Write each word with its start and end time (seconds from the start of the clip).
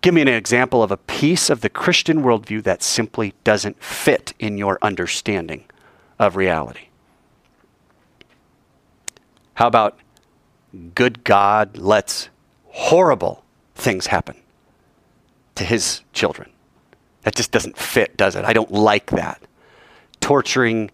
Give 0.00 0.14
me 0.14 0.22
an 0.22 0.28
example 0.28 0.82
of 0.82 0.90
a 0.90 0.96
piece 0.96 1.50
of 1.50 1.60
the 1.60 1.68
Christian 1.68 2.22
worldview 2.22 2.62
that 2.62 2.82
simply 2.82 3.34
doesn't 3.44 3.82
fit 3.82 4.32
in 4.38 4.56
your 4.56 4.78
understanding 4.80 5.64
of 6.18 6.36
reality. 6.36 6.88
How 9.54 9.66
about 9.66 9.98
good 10.94 11.22
God 11.22 11.76
lets 11.76 12.30
horrible 12.68 13.44
things 13.74 14.06
happen 14.06 14.36
to 15.56 15.64
his 15.64 16.00
children? 16.14 16.50
That 17.22 17.34
just 17.34 17.50
doesn't 17.50 17.76
fit, 17.76 18.16
does 18.16 18.36
it? 18.36 18.46
I 18.46 18.54
don't 18.54 18.72
like 18.72 19.10
that. 19.10 19.42
Torturing 20.20 20.90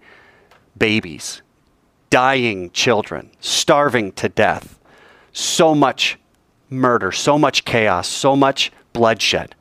babies, 0.76 1.42
dying 2.10 2.70
children, 2.72 3.30
starving 3.38 4.10
to 4.12 4.28
death, 4.28 4.80
so 5.32 5.76
much 5.76 6.18
murder, 6.68 7.12
so 7.12 7.38
much 7.38 7.64
chaos, 7.64 8.08
so 8.08 8.34
much 8.34 8.72
bloodshed. 8.96 9.54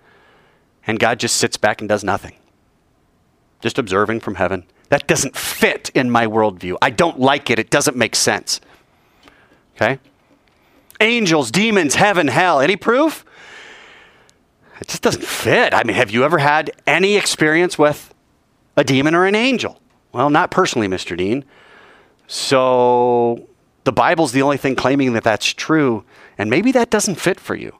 And 0.88 1.00
God 1.00 1.20
just 1.20 1.36
sits 1.36 1.58
back 1.58 1.82
and 1.82 1.90
does 1.90 2.04
nothing, 2.04 2.36
just 3.62 3.78
observing 3.78 4.20
from 4.22 4.36
heaven. 4.36 4.66
That 4.90 5.08
doesn't 5.08 5.36
fit 5.36 5.90
in 5.96 6.10
my 6.10 6.28
worldview. 6.28 6.78
I 6.82 6.92
don't 6.92 7.20
like 7.20 7.50
it. 7.50 7.58
It 7.58 7.70
doesn't 7.70 7.98
make 7.98 8.16
sense. 8.16 8.62
Okay? 9.76 10.00
Angels, 11.02 11.52
demons, 11.52 11.96
heaven, 11.96 12.28
hell. 12.28 12.60
Any 12.62 12.76
proof? 12.76 13.26
It 14.80 14.88
just 14.88 15.02
doesn't 15.02 15.26
fit. 15.26 15.74
I 15.74 15.84
mean, 15.84 15.96
have 15.96 16.12
you 16.12 16.24
ever 16.24 16.38
had 16.38 16.72
any 16.86 17.16
experience 17.16 17.78
with 17.78 18.14
a 18.78 18.84
demon 18.84 19.16
or 19.16 19.26
an 19.26 19.36
angel? 19.36 19.80
Well, 20.12 20.30
not 20.30 20.52
personally, 20.52 20.88
Mr. 20.88 21.18
Dean. 21.18 21.44
So 22.28 23.48
the 23.86 23.92
Bible's 23.92 24.32
the 24.32 24.42
only 24.42 24.58
thing 24.58 24.76
claiming 24.76 25.14
that 25.14 25.24
that's 25.24 25.48
true, 25.48 26.04
and 26.38 26.50
maybe 26.50 26.72
that 26.74 26.90
doesn't 26.90 27.16
fit 27.16 27.40
for 27.40 27.56
you. 27.56 27.76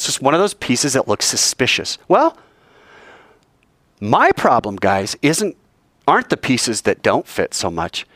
It's 0.00 0.06
just 0.06 0.22
one 0.22 0.32
of 0.32 0.40
those 0.40 0.54
pieces 0.54 0.94
that 0.94 1.08
looks 1.08 1.26
suspicious. 1.26 1.98
Well, 2.08 2.38
my 4.00 4.32
problem, 4.32 4.76
guys, 4.76 5.14
isn't 5.20 5.58
aren't 6.08 6.30
the 6.30 6.38
pieces 6.38 6.80
that 6.82 7.02
don't 7.02 7.28
fit 7.28 7.52
so 7.52 7.70
much. 7.70 8.06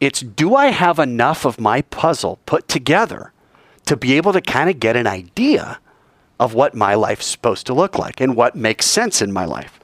It's 0.00 0.20
do 0.20 0.54
I 0.54 0.68
have 0.68 0.98
enough 0.98 1.44
of 1.44 1.60
my 1.60 1.82
puzzle 1.82 2.38
put 2.46 2.66
together 2.66 3.34
to 3.84 3.94
be 3.94 4.14
able 4.14 4.32
to 4.32 4.40
kind 4.40 4.70
of 4.70 4.80
get 4.80 4.96
an 4.96 5.06
idea 5.06 5.80
of 6.40 6.54
what 6.54 6.74
my 6.74 6.94
life's 6.94 7.26
supposed 7.26 7.66
to 7.66 7.74
look 7.74 7.98
like 7.98 8.22
and 8.22 8.34
what 8.34 8.54
makes 8.56 8.86
sense 8.86 9.20
in 9.20 9.30
my 9.30 9.44
life. 9.44 9.78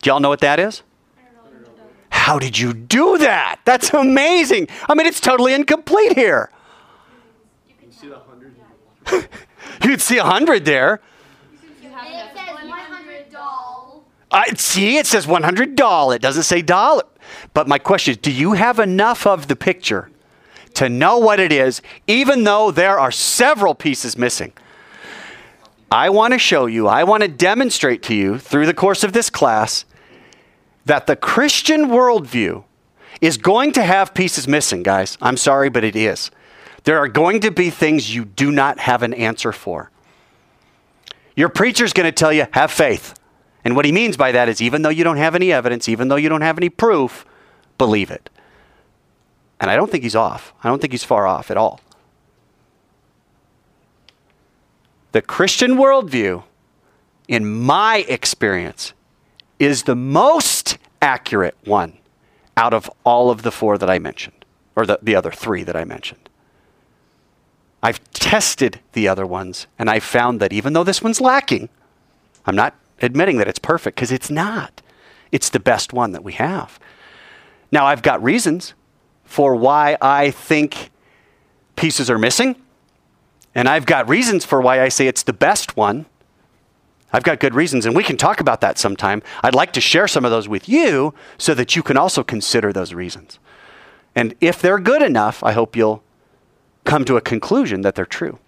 Do 0.00 0.10
y'all 0.10 0.20
know 0.20 0.28
what 0.28 0.42
that 0.42 0.60
is? 0.60 0.84
How 2.10 2.38
did 2.38 2.56
you 2.56 2.72
do 2.72 3.18
that? 3.18 3.58
That's 3.64 3.92
amazing. 3.92 4.68
I 4.88 4.94
mean, 4.94 5.08
it's 5.08 5.20
totally 5.20 5.54
incomplete 5.54 6.16
here. 6.16 6.50
Hundred. 9.08 9.28
You'd 9.84 10.00
see 10.00 10.18
a 10.18 10.24
hundred 10.24 10.64
there. 10.64 11.00
It 11.82 11.88
says 12.34 12.68
100 12.68 13.32
doll. 13.32 14.04
I 14.30 14.52
see, 14.54 14.96
it 14.98 15.06
says 15.06 15.26
100 15.26 15.76
doll. 15.76 16.12
It 16.12 16.22
doesn't 16.22 16.42
say 16.44 16.62
dollar. 16.62 17.04
But 17.54 17.68
my 17.68 17.78
question 17.78 18.12
is 18.12 18.18
do 18.18 18.32
you 18.32 18.52
have 18.52 18.78
enough 18.78 19.26
of 19.26 19.48
the 19.48 19.56
picture 19.56 20.10
to 20.74 20.88
know 20.88 21.18
what 21.18 21.40
it 21.40 21.52
is, 21.52 21.82
even 22.06 22.44
though 22.44 22.70
there 22.70 22.98
are 22.98 23.10
several 23.10 23.74
pieces 23.74 24.16
missing? 24.16 24.52
I 25.90 26.10
want 26.10 26.34
to 26.34 26.38
show 26.38 26.66
you, 26.66 26.86
I 26.86 27.04
want 27.04 27.22
to 27.22 27.28
demonstrate 27.28 28.02
to 28.04 28.14
you 28.14 28.38
through 28.38 28.66
the 28.66 28.74
course 28.74 29.04
of 29.04 29.14
this 29.14 29.30
class 29.30 29.86
that 30.84 31.06
the 31.06 31.16
Christian 31.16 31.86
worldview 31.86 32.64
is 33.20 33.38
going 33.38 33.72
to 33.72 33.82
have 33.82 34.12
pieces 34.12 34.46
missing, 34.46 34.82
guys. 34.82 35.16
I'm 35.20 35.36
sorry, 35.36 35.70
but 35.70 35.84
it 35.84 35.96
is. 35.96 36.30
There 36.84 36.98
are 36.98 37.08
going 37.08 37.40
to 37.40 37.50
be 37.50 37.70
things 37.70 38.14
you 38.14 38.24
do 38.24 38.50
not 38.50 38.78
have 38.78 39.02
an 39.02 39.14
answer 39.14 39.52
for. 39.52 39.90
Your 41.36 41.48
preacher's 41.48 41.92
going 41.92 42.06
to 42.06 42.12
tell 42.12 42.32
you, 42.32 42.46
have 42.52 42.70
faith. 42.70 43.14
And 43.64 43.76
what 43.76 43.84
he 43.84 43.92
means 43.92 44.16
by 44.16 44.32
that 44.32 44.48
is, 44.48 44.62
even 44.62 44.82
though 44.82 44.88
you 44.88 45.04
don't 45.04 45.16
have 45.16 45.34
any 45.34 45.52
evidence, 45.52 45.88
even 45.88 46.08
though 46.08 46.16
you 46.16 46.28
don't 46.28 46.40
have 46.40 46.58
any 46.58 46.68
proof, 46.68 47.24
believe 47.76 48.10
it. 48.10 48.30
And 49.60 49.70
I 49.70 49.76
don't 49.76 49.90
think 49.90 50.04
he's 50.04 50.16
off. 50.16 50.54
I 50.62 50.68
don't 50.68 50.80
think 50.80 50.92
he's 50.92 51.04
far 51.04 51.26
off 51.26 51.50
at 51.50 51.56
all. 51.56 51.80
The 55.12 55.22
Christian 55.22 55.76
worldview, 55.76 56.44
in 57.26 57.46
my 57.46 58.04
experience, 58.08 58.92
is 59.58 59.84
the 59.84 59.96
most 59.96 60.78
accurate 61.00 61.56
one 61.64 61.98
out 62.56 62.74
of 62.74 62.90
all 63.04 63.30
of 63.30 63.42
the 63.42 63.50
four 63.50 63.78
that 63.78 63.88
I 63.88 63.98
mentioned, 63.98 64.44
or 64.76 64.86
the, 64.86 64.98
the 65.02 65.14
other 65.14 65.30
three 65.30 65.62
that 65.62 65.76
I 65.76 65.84
mentioned. 65.84 66.27
I've 67.82 68.02
tested 68.12 68.80
the 68.92 69.06
other 69.08 69.26
ones, 69.26 69.66
and 69.78 69.88
I 69.88 70.00
found 70.00 70.40
that 70.40 70.52
even 70.52 70.72
though 70.72 70.84
this 70.84 71.02
one's 71.02 71.20
lacking, 71.20 71.68
I'm 72.44 72.56
not 72.56 72.74
admitting 73.00 73.38
that 73.38 73.48
it's 73.48 73.58
perfect 73.58 73.96
because 73.96 74.10
it's 74.10 74.30
not. 74.30 74.82
It's 75.30 75.50
the 75.50 75.60
best 75.60 75.92
one 75.92 76.12
that 76.12 76.24
we 76.24 76.32
have. 76.32 76.80
Now, 77.70 77.86
I've 77.86 78.02
got 78.02 78.22
reasons 78.22 78.74
for 79.24 79.54
why 79.54 79.96
I 80.00 80.30
think 80.30 80.90
pieces 81.76 82.10
are 82.10 82.18
missing, 82.18 82.56
and 83.54 83.68
I've 83.68 83.86
got 83.86 84.08
reasons 84.08 84.44
for 84.44 84.60
why 84.60 84.82
I 84.82 84.88
say 84.88 85.06
it's 85.06 85.22
the 85.22 85.32
best 85.32 85.76
one. 85.76 86.06
I've 87.12 87.22
got 87.22 87.40
good 87.40 87.54
reasons, 87.54 87.86
and 87.86 87.94
we 87.94 88.02
can 88.02 88.16
talk 88.16 88.40
about 88.40 88.60
that 88.62 88.78
sometime. 88.78 89.22
I'd 89.42 89.54
like 89.54 89.72
to 89.74 89.80
share 89.80 90.08
some 90.08 90.24
of 90.24 90.30
those 90.30 90.48
with 90.48 90.68
you 90.68 91.14
so 91.38 91.54
that 91.54 91.76
you 91.76 91.82
can 91.82 91.96
also 91.96 92.24
consider 92.24 92.72
those 92.72 92.92
reasons. 92.92 93.38
And 94.14 94.34
if 94.40 94.60
they're 94.60 94.80
good 94.80 95.02
enough, 95.02 95.44
I 95.44 95.52
hope 95.52 95.76
you'll 95.76 96.02
come 96.88 97.04
to 97.04 97.16
a 97.16 97.20
conclusion 97.20 97.82
that 97.82 97.94
they're 97.94 98.06
true. 98.06 98.38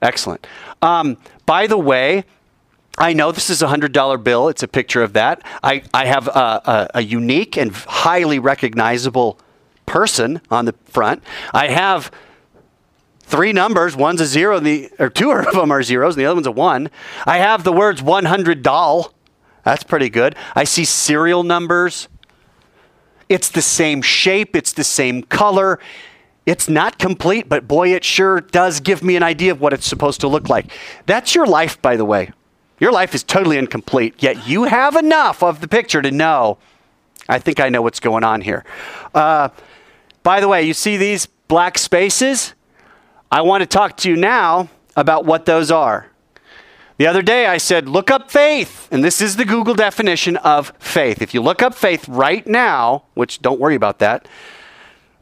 Excellent. 0.00 0.46
Um, 0.80 1.18
by 1.44 1.66
the 1.66 1.76
way, 1.76 2.24
I 2.98 3.12
know 3.12 3.32
this 3.32 3.50
is 3.50 3.60
a 3.60 3.66
$100 3.66 4.24
bill. 4.24 4.48
It's 4.48 4.62
a 4.62 4.68
picture 4.68 5.02
of 5.02 5.12
that. 5.12 5.42
I, 5.62 5.82
I 5.92 6.06
have 6.06 6.26
a, 6.26 6.30
a, 6.64 6.90
a 6.94 7.02
unique 7.02 7.58
and 7.58 7.70
highly 7.72 8.38
recognizable 8.38 9.38
person 9.84 10.40
on 10.50 10.64
the 10.64 10.74
front. 10.86 11.22
I 11.52 11.68
have 11.68 12.10
three 13.20 13.52
numbers. 13.52 13.94
One's 13.94 14.22
a 14.22 14.26
zero, 14.26 14.58
the, 14.58 14.90
or 14.98 15.10
two 15.10 15.30
of 15.30 15.52
them 15.52 15.70
are 15.70 15.82
zeros, 15.82 16.14
and 16.14 16.22
the 16.22 16.26
other 16.26 16.36
one's 16.36 16.46
a 16.46 16.52
one. 16.52 16.90
I 17.26 17.38
have 17.38 17.62
the 17.62 17.72
words 17.72 18.02
100 18.02 18.62
doll. 18.62 19.12
That's 19.64 19.84
pretty 19.84 20.08
good. 20.08 20.34
I 20.56 20.64
see 20.64 20.86
serial 20.86 21.42
numbers. 21.42 22.08
It's 23.28 23.50
the 23.50 23.62
same 23.62 24.00
shape, 24.00 24.56
it's 24.56 24.72
the 24.72 24.82
same 24.82 25.22
color. 25.22 25.78
It's 26.50 26.68
not 26.68 26.98
complete, 26.98 27.48
but 27.48 27.68
boy, 27.68 27.94
it 27.94 28.02
sure 28.02 28.40
does 28.40 28.80
give 28.80 29.04
me 29.04 29.14
an 29.14 29.22
idea 29.22 29.52
of 29.52 29.60
what 29.60 29.72
it's 29.72 29.86
supposed 29.86 30.20
to 30.22 30.26
look 30.26 30.48
like. 30.48 30.66
That's 31.06 31.32
your 31.32 31.46
life, 31.46 31.80
by 31.80 31.94
the 31.94 32.04
way. 32.04 32.32
Your 32.80 32.90
life 32.90 33.14
is 33.14 33.22
totally 33.22 33.56
incomplete, 33.56 34.20
yet 34.20 34.48
you 34.48 34.64
have 34.64 34.96
enough 34.96 35.44
of 35.44 35.60
the 35.60 35.68
picture 35.68 36.02
to 36.02 36.10
know, 36.10 36.58
I 37.28 37.38
think 37.38 37.60
I 37.60 37.68
know 37.68 37.82
what's 37.82 38.00
going 38.00 38.24
on 38.24 38.40
here. 38.40 38.64
Uh, 39.14 39.50
by 40.24 40.40
the 40.40 40.48
way, 40.48 40.64
you 40.64 40.74
see 40.74 40.96
these 40.96 41.26
black 41.46 41.78
spaces? 41.78 42.54
I 43.30 43.42
want 43.42 43.60
to 43.60 43.66
talk 43.66 43.96
to 43.98 44.10
you 44.10 44.16
now 44.16 44.70
about 44.96 45.24
what 45.24 45.46
those 45.46 45.70
are. 45.70 46.08
The 46.96 47.06
other 47.06 47.22
day 47.22 47.46
I 47.46 47.58
said, 47.58 47.88
look 47.88 48.10
up 48.10 48.28
faith. 48.28 48.88
And 48.90 49.04
this 49.04 49.20
is 49.20 49.36
the 49.36 49.44
Google 49.44 49.74
definition 49.74 50.36
of 50.38 50.72
faith. 50.80 51.22
If 51.22 51.32
you 51.32 51.42
look 51.42 51.62
up 51.62 51.76
faith 51.76 52.08
right 52.08 52.44
now, 52.44 53.04
which 53.14 53.40
don't 53.40 53.60
worry 53.60 53.76
about 53.76 54.00
that, 54.00 54.26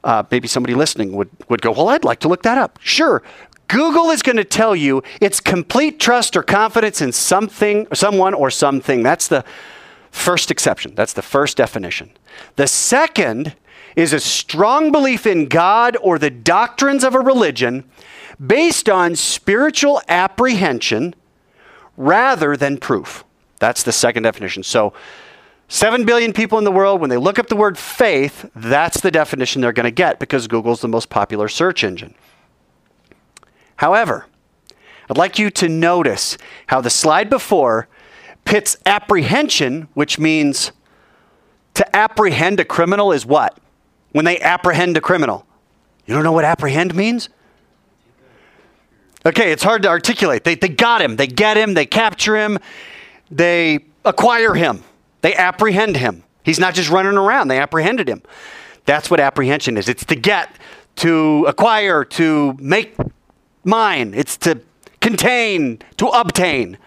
uh, 0.04 0.22
maybe 0.30 0.48
somebody 0.48 0.74
listening 0.74 1.12
would, 1.12 1.30
would 1.48 1.62
go, 1.62 1.72
well, 1.72 1.88
I'd 1.88 2.04
like 2.04 2.20
to 2.20 2.28
look 2.28 2.42
that 2.42 2.58
up. 2.58 2.78
Sure. 2.82 3.22
Google 3.68 4.10
is 4.10 4.22
going 4.22 4.36
to 4.36 4.44
tell 4.44 4.74
you 4.74 5.02
it's 5.20 5.40
complete 5.40 6.00
trust 6.00 6.36
or 6.36 6.42
confidence 6.42 7.00
in 7.00 7.12
something, 7.12 7.86
someone 7.92 8.34
or 8.34 8.50
something. 8.50 9.02
That's 9.02 9.28
the 9.28 9.44
first 10.10 10.50
exception. 10.50 10.94
That's 10.94 11.12
the 11.12 11.22
first 11.22 11.56
definition. 11.56 12.10
The 12.56 12.66
second 12.66 13.54
is 13.94 14.12
a 14.12 14.20
strong 14.20 14.90
belief 14.90 15.26
in 15.26 15.46
God 15.46 15.96
or 16.00 16.18
the 16.18 16.30
doctrines 16.30 17.04
of 17.04 17.14
a 17.14 17.20
religion 17.20 17.84
based 18.44 18.88
on 18.88 19.16
spiritual 19.16 20.00
apprehension 20.08 21.14
rather 21.96 22.56
than 22.56 22.78
proof. 22.78 23.24
That's 23.58 23.82
the 23.82 23.92
second 23.92 24.22
definition. 24.22 24.62
So, 24.62 24.92
7 25.68 26.06
billion 26.06 26.32
people 26.32 26.56
in 26.56 26.64
the 26.64 26.72
world, 26.72 27.00
when 27.00 27.10
they 27.10 27.18
look 27.18 27.38
up 27.38 27.48
the 27.48 27.56
word 27.56 27.76
faith, 27.76 28.50
that's 28.56 29.00
the 29.02 29.10
definition 29.10 29.60
they're 29.60 29.72
going 29.72 29.84
to 29.84 29.90
get 29.90 30.18
because 30.18 30.46
Google's 30.46 30.80
the 30.80 30.88
most 30.88 31.10
popular 31.10 31.46
search 31.46 31.84
engine. 31.84 32.14
However, 33.76 34.26
I'd 35.10 35.18
like 35.18 35.38
you 35.38 35.50
to 35.50 35.68
notice 35.68 36.38
how 36.68 36.80
the 36.80 36.90
slide 36.90 37.28
before 37.28 37.86
pits 38.46 38.78
apprehension, 38.86 39.88
which 39.92 40.18
means 40.18 40.72
to 41.74 41.96
apprehend 41.96 42.60
a 42.60 42.64
criminal 42.64 43.12
is 43.12 43.26
what? 43.26 43.58
When 44.12 44.24
they 44.24 44.40
apprehend 44.40 44.96
a 44.96 45.02
criminal. 45.02 45.46
You 46.06 46.14
don't 46.14 46.24
know 46.24 46.32
what 46.32 46.46
apprehend 46.46 46.94
means? 46.94 47.28
Okay, 49.26 49.52
it's 49.52 49.62
hard 49.62 49.82
to 49.82 49.88
articulate. 49.88 50.44
They, 50.44 50.54
they 50.54 50.68
got 50.68 51.02
him, 51.02 51.16
they 51.16 51.26
get 51.26 51.58
him, 51.58 51.74
they 51.74 51.84
capture 51.84 52.36
him, 52.36 52.58
they 53.30 53.84
acquire 54.06 54.54
him. 54.54 54.82
They 55.20 55.34
apprehend 55.34 55.96
him. 55.96 56.24
He's 56.42 56.58
not 56.58 56.74
just 56.74 56.90
running 56.90 57.16
around, 57.16 57.48
they 57.48 57.58
apprehended 57.58 58.08
him. 58.08 58.22
That's 58.84 59.10
what 59.10 59.20
apprehension 59.20 59.76
is 59.76 59.88
it's 59.88 60.04
to 60.06 60.14
get, 60.14 60.56
to 60.96 61.44
acquire, 61.46 62.04
to 62.04 62.56
make 62.58 62.96
mine, 63.64 64.14
it's 64.14 64.36
to 64.38 64.60
contain, 65.00 65.80
to 65.98 66.06
obtain. 66.08 66.78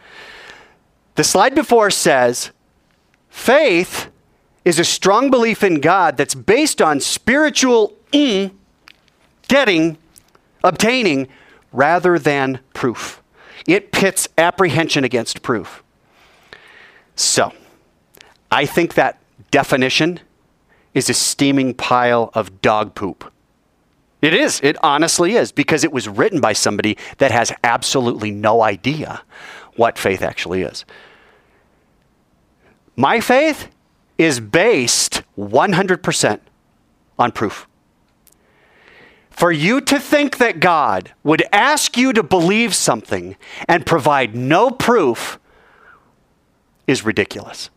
The 1.16 1.24
slide 1.24 1.54
before 1.54 1.92
says 1.92 2.52
faith 3.30 4.08
is 4.66 4.80
a 4.80 4.84
strong 4.84 5.30
belief 5.30 5.64
in 5.64 5.82
God 5.82 6.18
that's 6.18 6.36
based 6.36 6.82
on 6.82 7.00
spiritual 7.00 7.96
mm, 8.12 8.52
getting, 9.48 9.98
obtaining, 10.64 11.28
rather 11.72 12.18
than 12.18 12.60
proof. 12.74 13.22
It 13.68 13.92
pits 13.92 14.28
apprehension 14.38 15.04
against 15.04 15.42
proof. 15.42 15.84
So, 17.16 17.54
I 18.52 18.66
think 18.66 18.96
that 18.96 19.20
definition 19.50 20.20
is 20.94 21.10
a 21.10 21.14
steaming 21.14 21.74
pile 21.74 22.32
of 22.34 22.62
dog 22.62 22.96
poop. 22.96 23.32
It 24.22 24.34
is. 24.34 24.60
It 24.62 24.78
honestly 24.84 25.36
is 25.36 25.52
because 25.52 25.84
it 25.84 25.92
was 25.92 26.08
written 26.08 26.42
by 26.42 26.54
somebody 26.54 26.98
that 27.18 27.32
has 27.32 27.52
absolutely 27.64 28.30
no 28.30 28.62
idea 28.62 29.24
what 29.78 29.98
faith 29.98 30.22
actually 30.22 30.62
is. 30.62 30.86
My 32.96 33.20
faith 33.20 33.70
is 34.18 34.40
based 34.40 35.24
100% 35.38 36.40
on 37.18 37.32
proof. 37.32 37.68
For 39.32 39.52
you 39.52 39.82
to 39.82 40.00
think 40.00 40.38
that 40.38 40.60
God 40.60 41.14
would 41.24 41.42
ask 41.52 41.98
you 41.98 42.14
to 42.14 42.22
believe 42.22 42.76
something 42.76 43.38
and 43.68 43.86
provide 43.86 44.36
no 44.36 44.70
proof 44.70 45.40
is 46.86 47.04
ridiculous. 47.04 47.72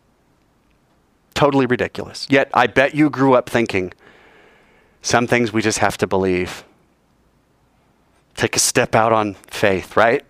Totally 1.35 1.67
ridiculous. 1.67 2.27
Yet 2.31 2.49
I 2.55 2.67
bet 2.67 2.95
you 2.95 3.11
grew 3.11 3.35
up 3.35 3.51
thinking 3.51 3.93
some 5.03 5.27
things 5.27 5.53
we 5.53 5.61
just 5.61 5.79
have 5.79 5.99
to 5.99 6.07
believe. 6.07 6.65
Take 8.37 8.57
a 8.57 8.59
step 8.59 8.95
out 8.95 9.13
on 9.13 9.35
faith, 9.35 9.97
right? 9.97 10.25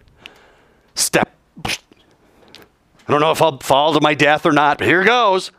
Step. 0.95 1.35
I 1.65 3.13
don't 3.13 3.21
know 3.21 3.31
if 3.31 3.43
I'll 3.43 3.59
fall 3.61 3.93
to 3.93 4.01
my 4.01 4.15
death 4.15 4.47
or 4.47 4.53
not, 4.53 4.79
but 4.79 4.87
here 4.87 5.05
goes. 5.05 5.51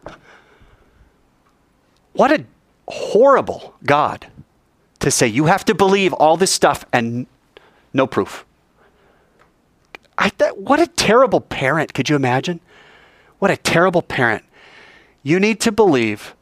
What 2.13 2.31
a 2.31 2.45
horrible 2.88 3.75
God 3.86 4.27
to 5.00 5.12
say 5.12 5.27
you 5.27 5.45
have 5.45 5.65
to 5.65 5.75
believe 5.75 6.13
all 6.13 6.38
this 6.38 6.51
stuff 6.51 6.86
and 6.92 7.27
no 7.94 8.07
proof. 8.07 8.45
I 10.18 10.30
th- 10.30 10.53
what 10.53 10.80
a 10.80 10.88
terrible 10.88 11.42
parent. 11.42 11.94
Could 11.94 12.09
you 12.09 12.15
imagine? 12.15 12.62
What 13.39 13.51
a 13.51 13.57
terrible 13.57 14.01
parent 14.01 14.44
you 15.25 15.39
need 15.39 15.60
to 15.62 15.72
believe 15.72 16.36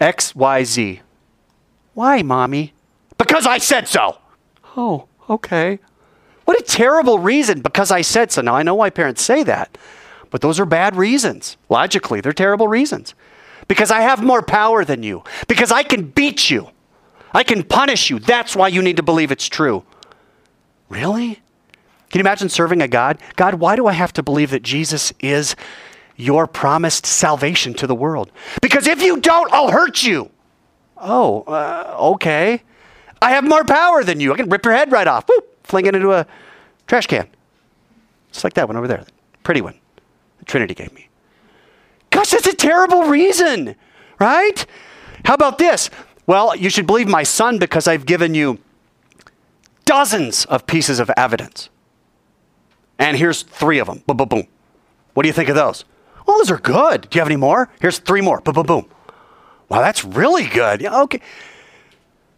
X, 0.00 0.32
Y, 0.36 0.62
Z. 0.62 1.00
Why, 1.92 2.22
mommy? 2.22 2.72
Because 3.18 3.46
I 3.46 3.58
said 3.58 3.88
so. 3.88 4.18
Oh, 4.76 5.08
okay. 5.28 5.80
What 6.44 6.58
a 6.58 6.62
terrible 6.62 7.18
reason, 7.18 7.62
because 7.62 7.90
I 7.90 8.02
said 8.02 8.30
so. 8.30 8.42
Now, 8.42 8.54
I 8.54 8.62
know 8.62 8.76
why 8.76 8.90
parents 8.90 9.22
say 9.22 9.42
that, 9.42 9.76
but 10.30 10.40
those 10.40 10.60
are 10.60 10.64
bad 10.64 10.94
reasons. 10.94 11.56
Logically, 11.68 12.20
they're 12.20 12.32
terrible 12.32 12.68
reasons. 12.68 13.14
Because 13.66 13.90
I 13.90 14.02
have 14.02 14.22
more 14.22 14.40
power 14.40 14.84
than 14.84 15.02
you, 15.02 15.24
because 15.48 15.72
I 15.72 15.82
can 15.82 16.04
beat 16.04 16.48
you, 16.48 16.70
I 17.34 17.42
can 17.42 17.64
punish 17.64 18.08
you. 18.08 18.20
That's 18.20 18.54
why 18.54 18.68
you 18.68 18.82
need 18.82 18.98
to 18.98 19.02
believe 19.02 19.32
it's 19.32 19.48
true. 19.48 19.84
Really? 20.88 21.40
Can 22.10 22.18
you 22.18 22.20
imagine 22.20 22.48
serving 22.48 22.82
a 22.82 22.88
God? 22.88 23.18
God, 23.34 23.54
why 23.54 23.74
do 23.74 23.88
I 23.88 23.92
have 23.92 24.12
to 24.12 24.22
believe 24.22 24.50
that 24.50 24.62
Jesus 24.62 25.12
is 25.18 25.56
your 26.20 26.46
promised 26.46 27.06
salvation 27.06 27.74
to 27.74 27.86
the 27.86 27.94
world. 27.94 28.30
Because 28.62 28.86
if 28.86 29.02
you 29.02 29.20
don't, 29.20 29.52
I'll 29.52 29.70
hurt 29.70 30.02
you. 30.02 30.30
Oh, 30.96 31.42
uh, 31.42 31.96
okay. 32.12 32.62
I 33.22 33.30
have 33.30 33.44
more 33.44 33.64
power 33.64 34.04
than 34.04 34.20
you. 34.20 34.32
I 34.32 34.36
can 34.36 34.48
rip 34.48 34.64
your 34.64 34.74
head 34.74 34.92
right 34.92 35.06
off. 35.06 35.28
Whoop, 35.28 35.66
fling 35.66 35.86
it 35.86 35.94
into 35.94 36.12
a 36.12 36.26
trash 36.86 37.06
can. 37.06 37.28
Just 38.32 38.44
like 38.44 38.54
that 38.54 38.68
one 38.68 38.76
over 38.76 38.88
there. 38.88 39.04
Pretty 39.42 39.60
one. 39.60 39.78
The 40.38 40.44
Trinity 40.44 40.74
gave 40.74 40.92
me. 40.92 41.08
Gosh, 42.10 42.30
that's 42.30 42.46
a 42.46 42.54
terrible 42.54 43.04
reason, 43.04 43.76
right? 44.18 44.66
How 45.24 45.34
about 45.34 45.58
this? 45.58 45.90
Well, 46.26 46.54
you 46.54 46.70
should 46.70 46.86
believe 46.86 47.08
my 47.08 47.22
son 47.22 47.58
because 47.58 47.88
I've 47.88 48.06
given 48.06 48.34
you 48.34 48.58
dozens 49.84 50.44
of 50.46 50.66
pieces 50.66 51.00
of 51.00 51.10
evidence. 51.16 51.68
And 52.98 53.16
here's 53.16 53.42
three 53.42 53.78
of 53.78 53.86
them. 53.86 54.02
Boom, 54.06 54.16
boom, 54.18 54.28
boom. 54.28 54.46
What 55.14 55.22
do 55.22 55.28
you 55.28 55.32
think 55.32 55.48
of 55.48 55.56
those? 55.56 55.84
Well, 56.30 56.38
those 56.38 56.50
are 56.52 56.58
good. 56.58 57.10
Do 57.10 57.16
you 57.16 57.20
have 57.20 57.28
any 57.28 57.34
more? 57.34 57.68
Here's 57.80 57.98
three 57.98 58.20
more. 58.20 58.40
Boom, 58.40 58.54
boom, 58.54 58.66
boom. 58.66 58.88
Wow, 59.68 59.80
that's 59.80 60.04
really 60.04 60.46
good. 60.46 60.80
Yeah, 60.80 61.00
okay. 61.02 61.20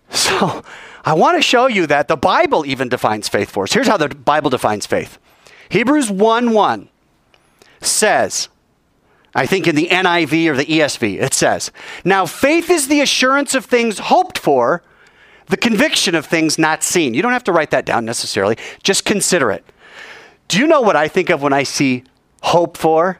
So 0.08 0.64
I 1.04 1.12
want 1.12 1.36
to 1.36 1.42
show 1.42 1.66
you 1.66 1.86
that 1.86 2.08
the 2.08 2.16
Bible 2.16 2.64
even 2.64 2.88
defines 2.88 3.28
faith 3.28 3.50
for 3.50 3.64
us. 3.64 3.74
Here's 3.74 3.86
how 3.86 3.98
the 3.98 4.08
Bible 4.08 4.48
defines 4.48 4.86
faith 4.86 5.18
Hebrews 5.68 6.10
1 6.10 6.54
1 6.54 6.88
says, 7.82 8.48
I 9.34 9.44
think 9.44 9.66
in 9.66 9.74
the 9.74 9.88
NIV 9.88 10.46
or 10.46 10.56
the 10.56 10.64
ESV, 10.64 11.20
it 11.20 11.34
says, 11.34 11.70
Now 12.02 12.24
faith 12.24 12.70
is 12.70 12.88
the 12.88 13.02
assurance 13.02 13.54
of 13.54 13.66
things 13.66 13.98
hoped 13.98 14.38
for, 14.38 14.82
the 15.48 15.58
conviction 15.58 16.14
of 16.14 16.24
things 16.24 16.56
not 16.56 16.82
seen. 16.82 17.12
You 17.12 17.20
don't 17.20 17.32
have 17.32 17.44
to 17.44 17.52
write 17.52 17.72
that 17.72 17.84
down 17.84 18.06
necessarily, 18.06 18.56
just 18.82 19.04
consider 19.04 19.50
it. 19.50 19.66
Do 20.48 20.58
you 20.58 20.66
know 20.66 20.80
what 20.80 20.96
I 20.96 21.08
think 21.08 21.28
of 21.28 21.42
when 21.42 21.52
I 21.52 21.64
see 21.64 22.04
hope 22.40 22.78
for? 22.78 23.18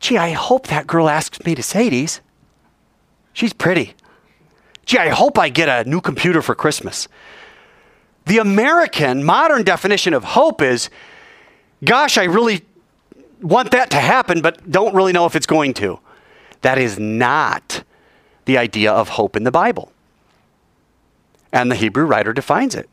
Gee, 0.00 0.16
I 0.16 0.30
hope 0.30 0.68
that 0.68 0.86
girl 0.86 1.08
asks 1.08 1.44
me 1.44 1.54
to 1.54 1.62
Sadie's. 1.62 2.20
She's 3.32 3.52
pretty. 3.52 3.94
Gee, 4.86 4.98
I 4.98 5.08
hope 5.08 5.38
I 5.38 5.48
get 5.48 5.68
a 5.68 5.88
new 5.88 6.00
computer 6.00 6.42
for 6.42 6.54
Christmas. 6.54 7.08
The 8.26 8.38
American 8.38 9.24
modern 9.24 9.64
definition 9.64 10.14
of 10.14 10.24
hope 10.24 10.62
is 10.62 10.90
gosh, 11.84 12.18
I 12.18 12.24
really 12.24 12.64
want 13.40 13.70
that 13.70 13.90
to 13.90 13.98
happen, 13.98 14.40
but 14.40 14.70
don't 14.70 14.94
really 14.94 15.12
know 15.12 15.26
if 15.26 15.36
it's 15.36 15.46
going 15.46 15.74
to. 15.74 16.00
That 16.62 16.78
is 16.78 16.98
not 16.98 17.84
the 18.44 18.58
idea 18.58 18.92
of 18.92 19.10
hope 19.10 19.36
in 19.36 19.44
the 19.44 19.50
Bible. 19.50 19.92
And 21.52 21.70
the 21.70 21.76
Hebrew 21.76 22.04
writer 22.04 22.32
defines 22.32 22.74
it 22.74 22.88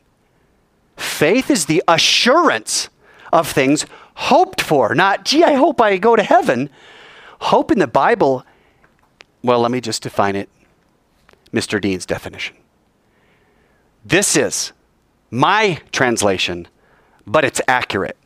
faith 0.97 1.49
is 1.49 1.65
the 1.65 1.83
assurance 1.87 2.89
of 3.33 3.49
things 3.49 3.85
hoped 4.15 4.61
for, 4.61 4.95
not, 4.95 5.25
gee, 5.25 5.43
I 5.43 5.53
hope 5.53 5.81
I 5.81 5.97
go 5.97 6.15
to 6.15 6.23
heaven. 6.23 6.69
Hope 7.39 7.71
in 7.71 7.79
the 7.79 7.87
Bible, 7.87 8.45
well, 9.43 9.59
let 9.59 9.71
me 9.71 9.81
just 9.81 10.03
define 10.03 10.35
it. 10.35 10.49
Mr. 11.53 11.79
Dean's 11.79 12.05
definition. 12.05 12.55
This 14.03 14.35
is 14.35 14.73
my 15.31 15.79
translation, 15.91 16.67
but 17.25 17.45
it's 17.45 17.61
accurate. 17.67 18.17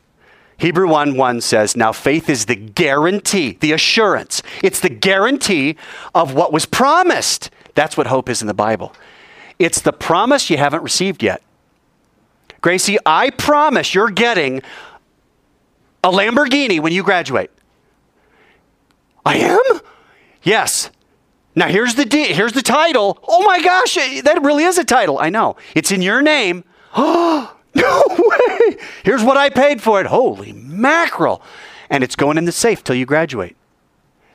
Hebrew 0.58 0.90
1 0.90 1.16
1 1.16 1.42
says, 1.42 1.78
Now 1.78 1.94
faith 1.94 2.30
is 2.30 2.48
the 2.48 2.56
guarantee, 2.56 3.58
the 3.62 3.72
assurance. 3.72 4.44
It's 4.62 4.82
the 4.82 4.90
guarantee 4.90 5.78
of 6.14 6.34
what 6.34 6.52
was 6.52 6.66
promised. 6.66 7.50
That's 7.76 7.96
what 7.96 8.08
hope 8.08 8.28
is 8.28 8.42
in 8.42 8.48
the 8.48 8.54
Bible. 8.54 8.94
It's 9.58 9.80
the 9.80 9.94
promise 9.94 10.50
you 10.50 10.58
haven't 10.58 10.84
received 10.84 11.24
yet. 11.24 11.42
Gracie, 12.60 12.98
I 13.06 13.30
promise 13.30 13.94
you're 13.94 14.10
getting 14.10 14.62
a 16.04 16.12
Lamborghini 16.12 16.82
when 16.82 16.92
you 16.92 17.04
graduate. 17.04 17.52
I 19.30 19.36
am? 19.36 19.82
Yes. 20.42 20.90
Now 21.56 21.68
here's 21.68 21.94
the 21.94 22.06
de- 22.06 22.34
here's 22.34 22.54
the 22.54 22.64
title. 22.64 23.20
Oh 23.28 23.44
my 23.44 23.62
gosh, 23.62 23.94
that 24.24 24.40
really 24.42 24.64
is 24.64 24.80
a 24.80 24.84
title. 24.84 25.20
I 25.20 25.30
know. 25.30 25.56
It's 25.76 25.92
in 25.92 26.02
your 26.02 26.22
name. 26.24 26.64
Oh, 26.96 27.56
no 27.76 28.04
way. 28.10 28.78
Here's 29.04 29.24
what 29.24 29.38
I 29.38 29.50
paid 29.50 29.82
for 29.84 30.02
it. 30.02 30.08
Holy 30.08 30.54
mackerel. 30.54 31.44
And 31.92 32.04
it's 32.04 32.16
going 32.16 32.38
in 32.40 32.46
the 32.46 32.52
safe 32.52 32.84
till 32.84 32.96
you 32.96 33.06
graduate. 33.06 33.56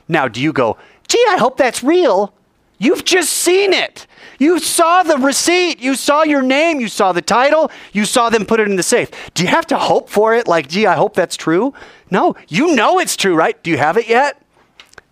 Now, 0.07 0.29
do 0.29 0.41
you 0.41 0.53
go, 0.53 0.77
gee, 1.07 1.25
I 1.29 1.37
hope 1.37 1.57
that's 1.57 1.83
real? 1.83 2.33
You've 2.77 3.03
just 3.03 3.31
seen 3.31 3.73
it. 3.73 4.07
You 4.39 4.59
saw 4.59 5.03
the 5.03 5.17
receipt. 5.17 5.79
You 5.79 5.95
saw 5.95 6.23
your 6.23 6.41
name. 6.41 6.79
You 6.79 6.87
saw 6.87 7.11
the 7.11 7.21
title. 7.21 7.71
You 7.91 8.05
saw 8.05 8.29
them 8.29 8.45
put 8.45 8.59
it 8.59 8.67
in 8.69 8.75
the 8.75 8.83
safe. 8.83 9.09
Do 9.33 9.43
you 9.43 9.49
have 9.49 9.65
to 9.67 9.77
hope 9.77 10.09
for 10.09 10.35
it? 10.35 10.47
Like, 10.47 10.67
gee, 10.67 10.85
I 10.85 10.95
hope 10.95 11.15
that's 11.15 11.37
true? 11.37 11.73
No, 12.11 12.35
you 12.47 12.75
know 12.75 12.99
it's 12.99 13.15
true, 13.15 13.35
right? 13.35 13.61
Do 13.63 13.71
you 13.71 13.77
have 13.77 13.97
it 13.97 14.07
yet? 14.07 14.41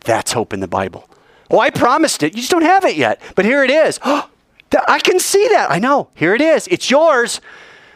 That's 0.04 0.32
hope 0.32 0.54
in 0.54 0.60
the 0.60 0.68
Bible. 0.68 1.10
Oh, 1.50 1.60
I 1.60 1.70
promised 1.70 2.24
it. 2.24 2.34
You 2.34 2.42
just 2.42 2.52
don't 2.52 2.64
have 2.64 2.84
it 2.86 2.96
yet. 2.96 3.22
But 3.36 3.46
here 3.46 3.64
it 3.64 3.70
is. 3.70 4.00
I 4.04 5.00
can 5.00 5.20
see 5.20 5.48
that. 5.50 5.72
I 5.72 5.80
know. 5.80 6.10
Here 6.16 6.34
it 6.34 6.42
is. 6.42 6.68
It's 6.68 6.90
yours. 6.90 7.42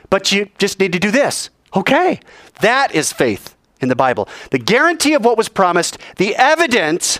But 0.10 0.32
you 0.32 0.50
just 0.58 0.80
need 0.80 0.94
to 0.94 1.00
do 1.00 1.12
this. 1.12 1.50
Okay. 1.76 2.20
That 2.62 2.94
is 2.94 3.12
faith 3.12 3.56
in 3.82 3.90
the 3.90 3.96
Bible. 3.96 4.28
The 4.52 4.60
guarantee 4.60 5.14
of 5.14 5.26
what 5.26 5.38
was 5.38 5.50
promised, 5.50 5.98
the 6.18 6.36
evidence 6.36 7.20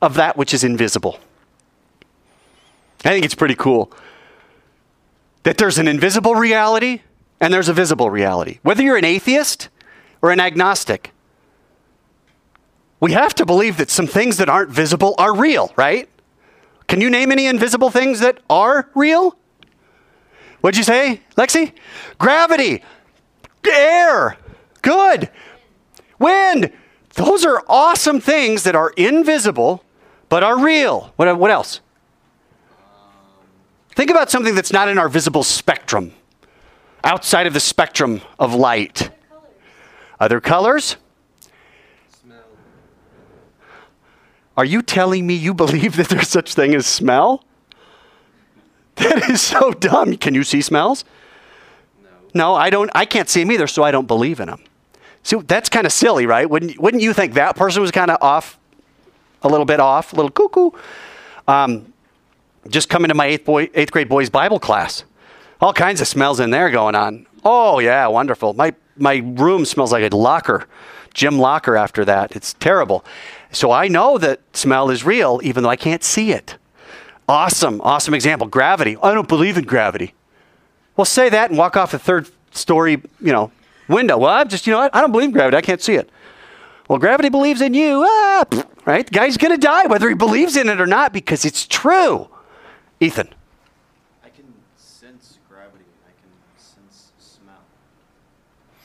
of 0.00 0.14
that 0.14 0.36
which 0.36 0.52
is 0.52 0.64
invisible. 0.64 1.18
I 3.04 3.10
think 3.10 3.24
it's 3.24 3.34
pretty 3.34 3.54
cool 3.54 3.92
that 5.42 5.58
there's 5.58 5.78
an 5.78 5.86
invisible 5.86 6.34
reality 6.34 7.02
and 7.40 7.52
there's 7.52 7.68
a 7.68 7.74
visible 7.74 8.10
reality. 8.10 8.58
Whether 8.62 8.82
you're 8.82 8.96
an 8.96 9.04
atheist 9.04 9.68
or 10.22 10.30
an 10.30 10.40
agnostic, 10.40 11.12
we 13.04 13.12
have 13.12 13.34
to 13.34 13.44
believe 13.44 13.76
that 13.76 13.90
some 13.90 14.06
things 14.06 14.38
that 14.38 14.48
aren't 14.48 14.70
visible 14.70 15.14
are 15.18 15.36
real, 15.36 15.70
right? 15.76 16.08
Can 16.88 17.02
you 17.02 17.10
name 17.10 17.30
any 17.30 17.44
invisible 17.44 17.90
things 17.90 18.20
that 18.20 18.38
are 18.48 18.88
real? 18.94 19.36
What'd 20.62 20.78
you 20.78 20.84
say, 20.84 21.20
Lexi? 21.36 21.74
Gravity. 22.16 22.82
Air. 23.70 24.38
Good. 24.80 25.28
Wind. 26.18 26.72
Those 27.12 27.44
are 27.44 27.62
awesome 27.68 28.22
things 28.22 28.62
that 28.62 28.74
are 28.74 28.94
invisible 28.96 29.84
but 30.30 30.42
are 30.42 30.58
real. 30.58 31.12
What, 31.16 31.38
what 31.38 31.50
else? 31.50 31.82
Think 33.94 34.10
about 34.10 34.30
something 34.30 34.54
that's 34.54 34.72
not 34.72 34.88
in 34.88 34.96
our 34.96 35.10
visible 35.10 35.42
spectrum, 35.42 36.14
outside 37.04 37.46
of 37.46 37.52
the 37.52 37.60
spectrum 37.60 38.22
of 38.38 38.54
light. 38.54 39.10
Other 40.18 40.40
colors? 40.40 40.96
Are 44.56 44.64
you 44.64 44.82
telling 44.82 45.26
me 45.26 45.34
you 45.34 45.52
believe 45.54 45.96
that 45.96 46.08
there's 46.08 46.28
such 46.28 46.54
thing 46.54 46.74
as 46.74 46.86
smell? 46.86 47.44
That 48.96 49.28
is 49.28 49.40
so 49.40 49.72
dumb. 49.72 50.16
Can 50.16 50.34
you 50.34 50.44
see 50.44 50.60
smells? 50.60 51.04
No. 52.02 52.10
No, 52.34 52.54
I 52.54 52.70
don't. 52.70 52.90
I 52.94 53.04
can't 53.04 53.28
see 53.28 53.40
them 53.42 53.50
either, 53.50 53.66
so 53.66 53.82
I 53.82 53.90
don't 53.90 54.06
believe 54.06 54.38
in 54.38 54.46
them. 54.48 54.62
See, 55.24 55.36
that's 55.40 55.68
kind 55.68 55.86
of 55.86 55.92
silly, 55.92 56.26
right? 56.26 56.48
Wouldn't 56.48 56.78
Wouldn't 56.78 57.02
you 57.02 57.12
think 57.12 57.34
that 57.34 57.56
person 57.56 57.82
was 57.82 57.90
kind 57.90 58.10
of 58.10 58.18
off, 58.20 58.58
a 59.42 59.48
little 59.48 59.66
bit 59.66 59.80
off, 59.80 60.12
a 60.12 60.16
little 60.16 60.30
cuckoo? 60.30 60.70
Um, 61.48 61.92
just 62.68 62.88
coming 62.88 63.08
to 63.08 63.14
my 63.14 63.26
eighth 63.26 63.44
boy, 63.44 63.68
eighth 63.74 63.90
grade 63.90 64.08
boys 64.08 64.30
Bible 64.30 64.60
class, 64.60 65.04
all 65.60 65.72
kinds 65.72 66.00
of 66.00 66.06
smells 66.06 66.40
in 66.40 66.50
there 66.50 66.70
going 66.70 66.94
on. 66.94 67.26
Oh 67.44 67.78
yeah, 67.80 68.06
wonderful. 68.06 68.52
My 68.52 68.74
my 68.96 69.16
room 69.24 69.64
smells 69.64 69.90
like 69.92 70.12
a 70.12 70.16
locker, 70.16 70.66
gym 71.14 71.38
locker. 71.38 71.76
After 71.76 72.04
that, 72.04 72.36
it's 72.36 72.54
terrible. 72.54 73.04
So 73.54 73.70
I 73.70 73.88
know 73.88 74.18
that 74.18 74.40
smell 74.54 74.90
is 74.90 75.04
real, 75.04 75.40
even 75.42 75.62
though 75.62 75.70
I 75.70 75.76
can't 75.76 76.04
see 76.04 76.32
it. 76.32 76.56
Awesome, 77.28 77.80
awesome 77.80 78.12
example. 78.12 78.46
Gravity. 78.46 78.98
I 79.02 79.14
don't 79.14 79.28
believe 79.28 79.56
in 79.56 79.64
gravity. 79.64 80.12
Well, 80.96 81.04
say 81.04 81.28
that 81.30 81.50
and 81.50 81.58
walk 81.58 81.76
off 81.76 81.92
the 81.92 81.98
third 81.98 82.28
story, 82.50 83.02
you 83.20 83.32
know, 83.32 83.50
window. 83.88 84.18
Well, 84.18 84.30
I'm 84.30 84.48
just, 84.48 84.66
you 84.66 84.72
know 84.72 84.80
what? 84.80 84.94
I 84.94 85.00
don't 85.00 85.12
believe 85.12 85.28
in 85.28 85.32
gravity. 85.32 85.56
I 85.56 85.62
can't 85.62 85.80
see 85.80 85.94
it. 85.94 86.10
Well, 86.88 86.98
gravity 86.98 87.30
believes 87.30 87.60
in 87.60 87.72
you. 87.72 88.04
Ah, 88.06 88.44
right? 88.84 89.06
The 89.06 89.10
guy's 89.10 89.36
going 89.36 89.52
to 89.52 89.58
die 89.58 89.86
whether 89.86 90.08
he 90.08 90.14
believes 90.14 90.56
in 90.56 90.68
it 90.68 90.80
or 90.80 90.86
not 90.86 91.12
because 91.12 91.44
it's 91.44 91.66
true. 91.66 92.28
Ethan. 93.00 93.28
I 94.22 94.28
can 94.28 94.44
sense 94.76 95.38
gravity. 95.48 95.84
I 96.06 96.12
can 96.20 96.30
sense 96.58 97.12
smell. 97.18 97.64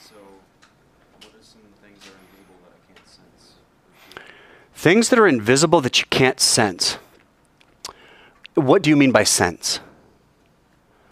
So, 0.01 0.15
what 1.21 1.33
are 1.35 1.43
some 1.43 1.61
things 1.83 1.99
that 2.05 2.13
are 2.13 2.19
invisible 2.23 2.55
that 2.63 2.71
I 2.71 2.93
can't 2.93 3.05
sense? 3.05 3.55
or 4.15 4.15
feel? 4.15 4.23
Things 4.79 5.09
that 5.09 5.19
are 5.19 5.27
invisible 5.27 5.81
that 5.81 5.99
you 5.99 6.05
can't 6.09 6.39
sense. 6.39 6.99
What 8.55 8.81
do 8.81 8.89
you 8.89 8.95
mean 8.95 9.11
by 9.11 9.25
sense? 9.25 9.81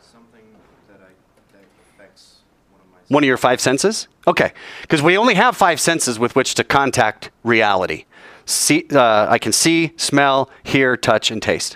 Something 0.01 0.45
that 0.87 1.01
I 1.01 1.11
that 1.51 1.65
affects 1.81 2.37
one 2.71 2.79
of 2.79 2.87
my. 2.93 2.99
One 3.13 3.23
of 3.25 3.27
your 3.27 3.35
five 3.35 3.59
senses? 3.59 4.07
Okay. 4.25 4.53
Because 4.83 5.01
we 5.01 5.17
only 5.17 5.33
have 5.33 5.57
five 5.57 5.81
senses 5.81 6.17
with 6.17 6.33
which 6.33 6.55
to 6.55 6.63
contact 6.63 7.29
reality. 7.43 8.05
See, 8.45 8.85
uh, 8.89 9.27
I 9.29 9.37
can 9.37 9.51
see, 9.51 9.91
smell, 9.97 10.49
hear, 10.63 10.95
touch, 10.95 11.29
and 11.29 11.41
taste. 11.41 11.75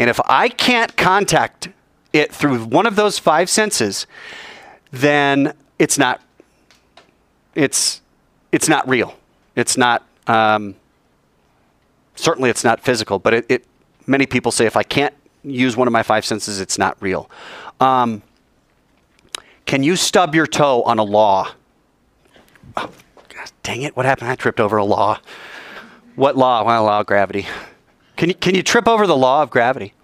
And 0.00 0.10
if 0.10 0.18
I 0.24 0.48
can't 0.48 0.96
contact 0.96 1.68
it 2.12 2.34
through 2.34 2.64
one 2.64 2.86
of 2.86 2.96
those 2.96 3.20
five 3.20 3.48
senses, 3.48 4.08
then 4.90 5.54
it's 5.78 5.96
not. 5.96 6.20
It's 7.54 8.00
it's 8.50 8.68
not 8.68 8.88
real. 8.88 9.14
It's 9.54 9.76
not. 9.76 10.04
Um, 10.26 10.74
certainly, 12.20 12.50
it's 12.50 12.64
not 12.64 12.80
physical. 12.80 13.18
But 13.18 13.34
it, 13.34 13.46
it. 13.48 13.64
Many 14.06 14.26
people 14.26 14.52
say 14.52 14.66
if 14.66 14.76
I 14.76 14.82
can't 14.82 15.14
use 15.42 15.76
one 15.76 15.86
of 15.86 15.92
my 15.92 16.02
five 16.02 16.24
senses, 16.24 16.60
it's 16.60 16.78
not 16.78 16.96
real. 17.00 17.30
Um, 17.80 18.22
can 19.66 19.82
you 19.82 19.96
stub 19.96 20.34
your 20.34 20.46
toe 20.46 20.82
on 20.82 20.98
a 20.98 21.02
law? 21.04 21.52
Oh, 22.76 22.90
God, 23.28 23.50
dang 23.62 23.82
it! 23.82 23.96
What 23.96 24.06
happened? 24.06 24.30
I 24.30 24.34
tripped 24.34 24.60
over 24.60 24.76
a 24.76 24.84
law. 24.84 25.20
What 26.16 26.36
law? 26.36 26.64
Well, 26.64 26.84
law 26.84 27.00
of 27.00 27.06
gravity. 27.06 27.46
Can 28.16 28.28
you, 28.28 28.34
can 28.34 28.54
you 28.54 28.62
trip 28.62 28.86
over 28.86 29.06
the 29.06 29.16
law 29.16 29.42
of 29.42 29.50
gravity? 29.50 29.94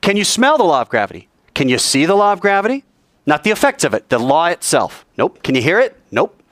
Can 0.00 0.16
you 0.16 0.24
smell 0.24 0.58
the 0.58 0.64
law 0.64 0.82
of 0.82 0.88
gravity? 0.88 1.28
Can 1.54 1.68
you 1.68 1.78
see 1.78 2.06
the 2.06 2.14
law 2.14 2.32
of 2.32 2.40
gravity? 2.40 2.84
Not 3.24 3.44
the 3.44 3.50
effects 3.50 3.84
of 3.84 3.94
it, 3.94 4.08
the 4.08 4.18
law 4.18 4.46
itself. 4.46 5.04
Nope. 5.16 5.42
Can 5.42 5.54
you 5.54 5.62
hear 5.62 5.78
it? 5.80 5.96
Nope. 6.10 6.42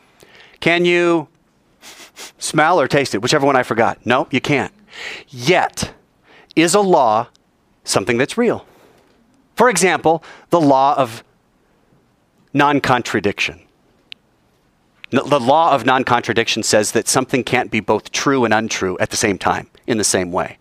Can 0.60 0.84
you 0.84 1.28
smell 2.38 2.80
or 2.80 2.88
taste 2.88 3.14
it? 3.14 3.22
Whichever 3.22 3.46
one 3.46 3.56
I 3.56 3.62
forgot. 3.62 3.98
Nope, 4.04 4.32
you 4.32 4.40
can't. 4.40 4.72
Yet, 5.28 5.92
is 6.54 6.74
a 6.74 6.80
law 6.80 7.28
something 7.84 8.18
that's 8.18 8.36
real? 8.36 8.66
For 9.54 9.70
example, 9.70 10.22
the 10.50 10.60
law 10.60 10.94
of 10.96 11.24
non 12.52 12.80
contradiction. 12.80 13.60
The 15.10 15.40
law 15.40 15.72
of 15.72 15.86
non 15.86 16.04
contradiction 16.04 16.62
says 16.62 16.92
that 16.92 17.08
something 17.08 17.44
can't 17.44 17.70
be 17.70 17.80
both 17.80 18.10
true 18.10 18.44
and 18.44 18.52
untrue 18.52 18.98
at 18.98 19.10
the 19.10 19.16
same 19.16 19.38
time, 19.38 19.68
in 19.86 19.98
the 19.98 20.04
same 20.04 20.32
way. 20.32 20.58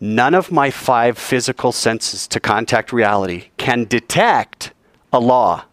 None 0.00 0.34
of 0.34 0.50
my 0.50 0.70
five 0.70 1.18
physical 1.18 1.70
senses 1.72 2.26
to 2.28 2.40
contact 2.40 2.92
reality 2.92 3.50
can 3.56 3.84
detect 3.84 4.72
a 5.12 5.20
law 5.20 5.64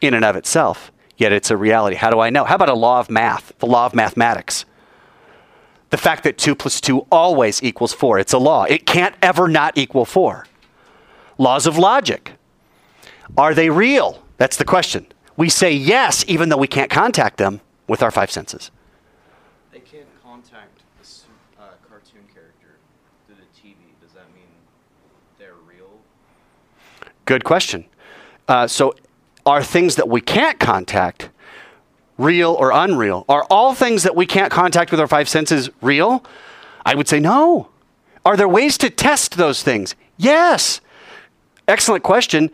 in 0.00 0.14
and 0.14 0.24
of 0.24 0.36
itself, 0.36 0.90
yet 1.16 1.32
it's 1.32 1.50
a 1.50 1.56
reality. 1.56 1.96
How 1.96 2.10
do 2.10 2.20
I 2.20 2.30
know? 2.30 2.44
How 2.44 2.56
about 2.56 2.68
a 2.68 2.74
law 2.74 3.00
of 3.00 3.10
math, 3.10 3.52
the 3.58 3.66
law 3.66 3.86
of 3.86 3.94
mathematics? 3.94 4.64
The 5.90 5.96
fact 5.96 6.22
that 6.24 6.38
2 6.38 6.54
plus 6.54 6.80
2 6.80 7.06
always 7.10 7.62
equals 7.62 7.92
4. 7.92 8.18
It's 8.20 8.32
a 8.32 8.38
law. 8.38 8.64
It 8.64 8.86
can't 8.86 9.14
ever 9.20 9.48
not 9.48 9.76
equal 9.76 10.04
4. 10.04 10.46
Laws 11.36 11.66
of 11.66 11.76
logic. 11.76 12.32
Are 13.36 13.54
they 13.54 13.70
real? 13.70 14.22
That's 14.36 14.56
the 14.56 14.64
question. 14.64 15.06
We 15.36 15.48
say 15.48 15.72
yes, 15.72 16.24
even 16.28 16.48
though 16.48 16.56
we 16.56 16.68
can't 16.68 16.90
contact 16.90 17.38
them 17.38 17.60
with 17.88 18.02
our 18.02 18.10
five 18.10 18.30
senses. 18.30 18.70
They 19.72 19.80
can't 19.80 20.06
contact 20.22 20.82
a 21.00 21.62
uh, 21.62 21.66
cartoon 21.88 22.22
character 22.32 22.76
through 23.26 23.36
the 23.36 23.58
TV. 23.58 23.76
Does 24.00 24.12
that 24.12 24.32
mean 24.34 24.44
they're 25.38 25.54
real? 25.66 25.90
Good 27.24 27.44
question. 27.44 27.84
Uh, 28.46 28.66
so, 28.66 28.94
are 29.46 29.62
things 29.62 29.96
that 29.96 30.08
we 30.08 30.20
can't 30.20 30.60
contact 30.60 31.30
real 32.20 32.52
or 32.52 32.70
unreal? 32.70 33.24
Are 33.28 33.44
all 33.50 33.74
things 33.74 34.02
that 34.02 34.14
we 34.14 34.26
can't 34.26 34.52
contact 34.52 34.90
with 34.90 35.00
our 35.00 35.06
five 35.06 35.28
senses 35.28 35.70
real? 35.80 36.24
I 36.84 36.94
would 36.94 37.08
say 37.08 37.20
no. 37.20 37.68
Are 38.24 38.36
there 38.36 38.48
ways 38.48 38.76
to 38.78 38.90
test 38.90 39.36
those 39.36 39.62
things? 39.62 39.94
Yes. 40.16 40.80
Excellent 41.66 42.04
question. 42.04 42.50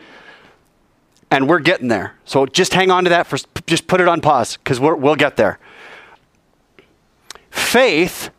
And 1.30 1.48
we're 1.48 1.60
getting 1.60 1.88
there. 1.88 2.14
So 2.24 2.46
just 2.46 2.72
hang 2.72 2.90
on 2.90 3.04
to 3.04 3.10
that 3.10 3.26
for 3.26 3.38
just 3.66 3.88
put 3.88 4.00
it 4.00 4.08
on 4.08 4.20
pause 4.20 4.56
because 4.56 4.78
we'll 4.78 5.16
get 5.16 5.36
there. 5.36 5.58
Faith 7.50 8.30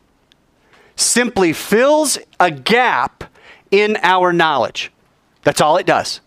simply 0.95 1.51
fills 1.51 2.17
a 2.39 2.49
gap 2.49 3.25
in 3.71 3.97
our 4.01 4.31
knowledge. 4.31 4.91
That's 5.43 5.59
all 5.59 5.77
it 5.77 5.85
does. 5.85 6.21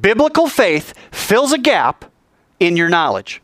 Biblical 0.00 0.48
faith 0.48 0.92
fills 1.12 1.52
a 1.52 1.58
gap 1.58 2.04
in 2.58 2.76
your 2.76 2.88
knowledge. 2.88 3.40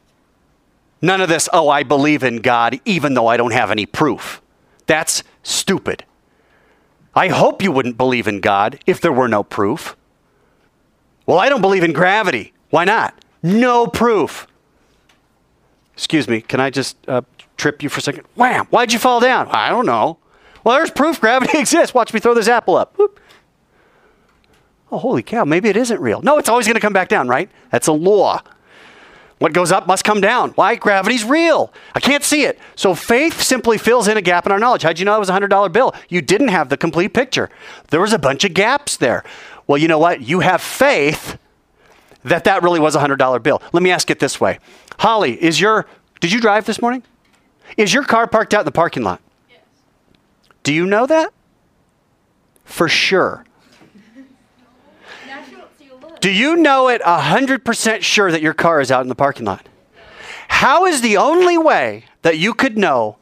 None 1.03 1.21
of 1.21 1.29
this, 1.29 1.49
oh, 1.53 1.69
I 1.69 1.83
believe 1.83 2.23
in 2.23 2.37
God 2.37 2.81
even 2.85 3.15
though 3.15 3.26
I 3.26 3.37
don't 3.37 3.53
have 3.53 3.71
any 3.71 3.87
proof. 3.87 4.41
That's 4.87 5.23
stupid. 5.43 6.05
I 7.15 7.29
hope 7.29 7.62
you 7.62 7.73
wouldn't 7.73 7.97
believe 7.97 8.29
in 8.29 8.41
God 8.41 8.79
if 8.87 9.00
there 9.00 9.12
were 9.12 9.29
no 9.29 9.43
proof. 9.43 9.97
Well, 11.25 11.38
I 11.38 11.49
don't 11.49 11.61
believe 11.61 11.83
in 11.83 11.93
gravity. 11.93 12.53
Why 12.71 12.85
not? 12.85 13.15
No 13.43 13.87
proof. 13.87 14.47
Excuse 15.95 16.29
me, 16.29 16.41
can 16.41 16.61
I 16.61 16.71
just 16.71 16.97
uh, 17.09 17.23
trip 17.57 17.83
you 17.83 17.88
for 17.88 17.99
a 17.99 18.03
second? 18.03 18.25
Wham! 18.35 18.67
Why'd 18.67 18.93
you 18.93 18.99
fall 18.99 19.19
down? 19.19 19.49
I 19.49 19.71
don't 19.71 19.87
know. 19.87 20.19
Well, 20.62 20.76
there's 20.76 20.91
proof 20.91 21.21
gravity 21.21 21.59
exists. 21.59 21.95
Watch 21.95 22.12
me 22.12 22.21
throw 22.21 22.35
this 22.35 22.49
apple 22.49 22.76
up. 22.76 22.99
Whoop. 22.99 23.19
Oh, 24.93 24.99
holy 24.99 25.23
cow, 25.23 25.45
maybe 25.45 25.69
it 25.69 25.76
isn't 25.76 26.00
real. 26.00 26.23
No, 26.23 26.38
it's 26.38 26.49
always 26.49 26.67
going 26.67 26.75
to 26.75 26.81
come 26.81 26.93
back 26.93 27.09
down, 27.09 27.29
right? 27.29 27.50
That's 27.71 27.88
a 27.88 27.93
law. 27.93 28.43
What 29.38 29.52
goes 29.52 29.71
up 29.71 29.87
must 29.87 30.02
come 30.02 30.21
down. 30.21 30.50
Why? 30.52 30.76
Gravity's 30.76 31.23
real. 31.25 31.73
I 31.95 32.00
can't 32.00 32.25
see 32.25 32.45
it. 32.45 32.59
So 32.75 32.95
faith 32.95 33.43
simply 33.43 33.76
fills 33.76 34.09
in 34.09 34.16
a 34.16 34.23
gap 34.23 34.47
in 34.47 34.52
our 34.52 34.59
knowledge. 34.59 34.83
How'd 34.83 34.99
you 34.99 35.05
know 35.05 35.14
it 35.14 35.21
was 35.21 35.28
a 35.28 35.38
$100 35.38 35.73
bill? 35.73 35.95
You 36.09 36.23
didn't 36.23 36.49
have 36.49 36.71
the 36.71 36.76
complete 36.78 37.12
picture. 37.12 37.50
There 37.88 38.00
was 38.00 38.14
a 38.14 38.19
bunch 38.19 38.45
of 38.45 38.55
gaps 38.55 38.97
there. 38.97 39.25
Well, 39.66 39.76
you 39.76 39.88
know 39.88 39.99
what? 39.99 40.23
You 40.23 40.40
have 40.40 40.62
faith 40.62 41.38
that 42.25 42.45
that 42.45 42.62
really 42.62 42.81
was 42.81 42.97
a 42.97 42.99
$100 42.99 43.43
bill. 43.43 43.61
Let 43.73 43.83
me 43.83 43.90
ask 43.90 44.11
it 44.11 44.21
this 44.21 44.40
way. 44.40 44.59
Holly, 44.99 45.43
is 45.43 45.61
your 45.61 45.87
Did 46.21 46.33
you 46.33 46.40
drive 46.40 46.64
this 46.64 46.81
morning? 46.81 47.02
Is 47.76 47.93
your 47.93 48.05
car 48.05 48.26
parked 48.26 48.55
out 48.55 48.61
in 48.61 48.64
the 48.64 48.73
parking 48.73 49.02
lot? 49.02 49.21
Yes. 49.50 49.61
Do 50.62 50.73
you 50.73 50.87
know 50.87 51.07
that? 51.07 51.33
For 52.64 52.88
sure. 52.88 53.45
Now 55.26 55.45
she 55.49 55.57
won't 55.57 55.78
see 55.78 55.85
you 55.85 55.95
look. 55.95 56.06
Do 56.21 56.31
you 56.31 56.57
know 56.57 56.89
it 56.89 57.03
100% 57.03 58.03
sure 58.03 58.31
that 58.31 58.43
your 58.43 58.55
car 58.55 58.81
is 58.81 58.91
out 58.91 59.03
in 59.03 59.09
the 59.09 59.15
parking 59.15 59.47
lot? 59.47 59.69
How 60.49 60.87
is 60.87 61.01
the 61.01 61.17
only 61.17 61.59
way 61.59 62.05
that 62.23 62.39
you 62.39 62.55
could 62.55 62.79
know 62.79 63.19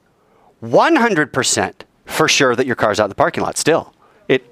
100% 0.63 1.73
for 2.07 2.29
sure 2.29 2.55
that 2.55 2.67
your 2.67 2.77
car 2.77 2.93
is 2.93 3.01
out 3.01 3.05
in 3.05 3.09
the 3.11 3.15
parking 3.15 3.43
lot 3.43 3.57
still? 3.57 3.95
It, 4.29 4.43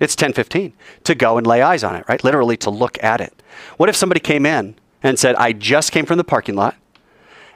it's 0.00 0.14
1015 0.14 0.72
to 1.04 1.14
go 1.14 1.38
and 1.38 1.46
lay 1.46 1.62
eyes 1.62 1.84
on 1.84 1.94
it, 1.94 2.04
right? 2.08 2.22
Literally 2.24 2.56
to 2.58 2.70
look 2.70 3.02
at 3.02 3.20
it. 3.20 3.42
What 3.76 3.88
if 3.88 3.96
somebody 3.96 4.20
came 4.20 4.44
in 4.44 4.74
and 5.02 5.18
said, 5.18 5.36
I 5.36 5.52
just 5.52 5.92
came 5.92 6.06
from 6.06 6.18
the 6.18 6.24
parking 6.24 6.54
lot 6.54 6.74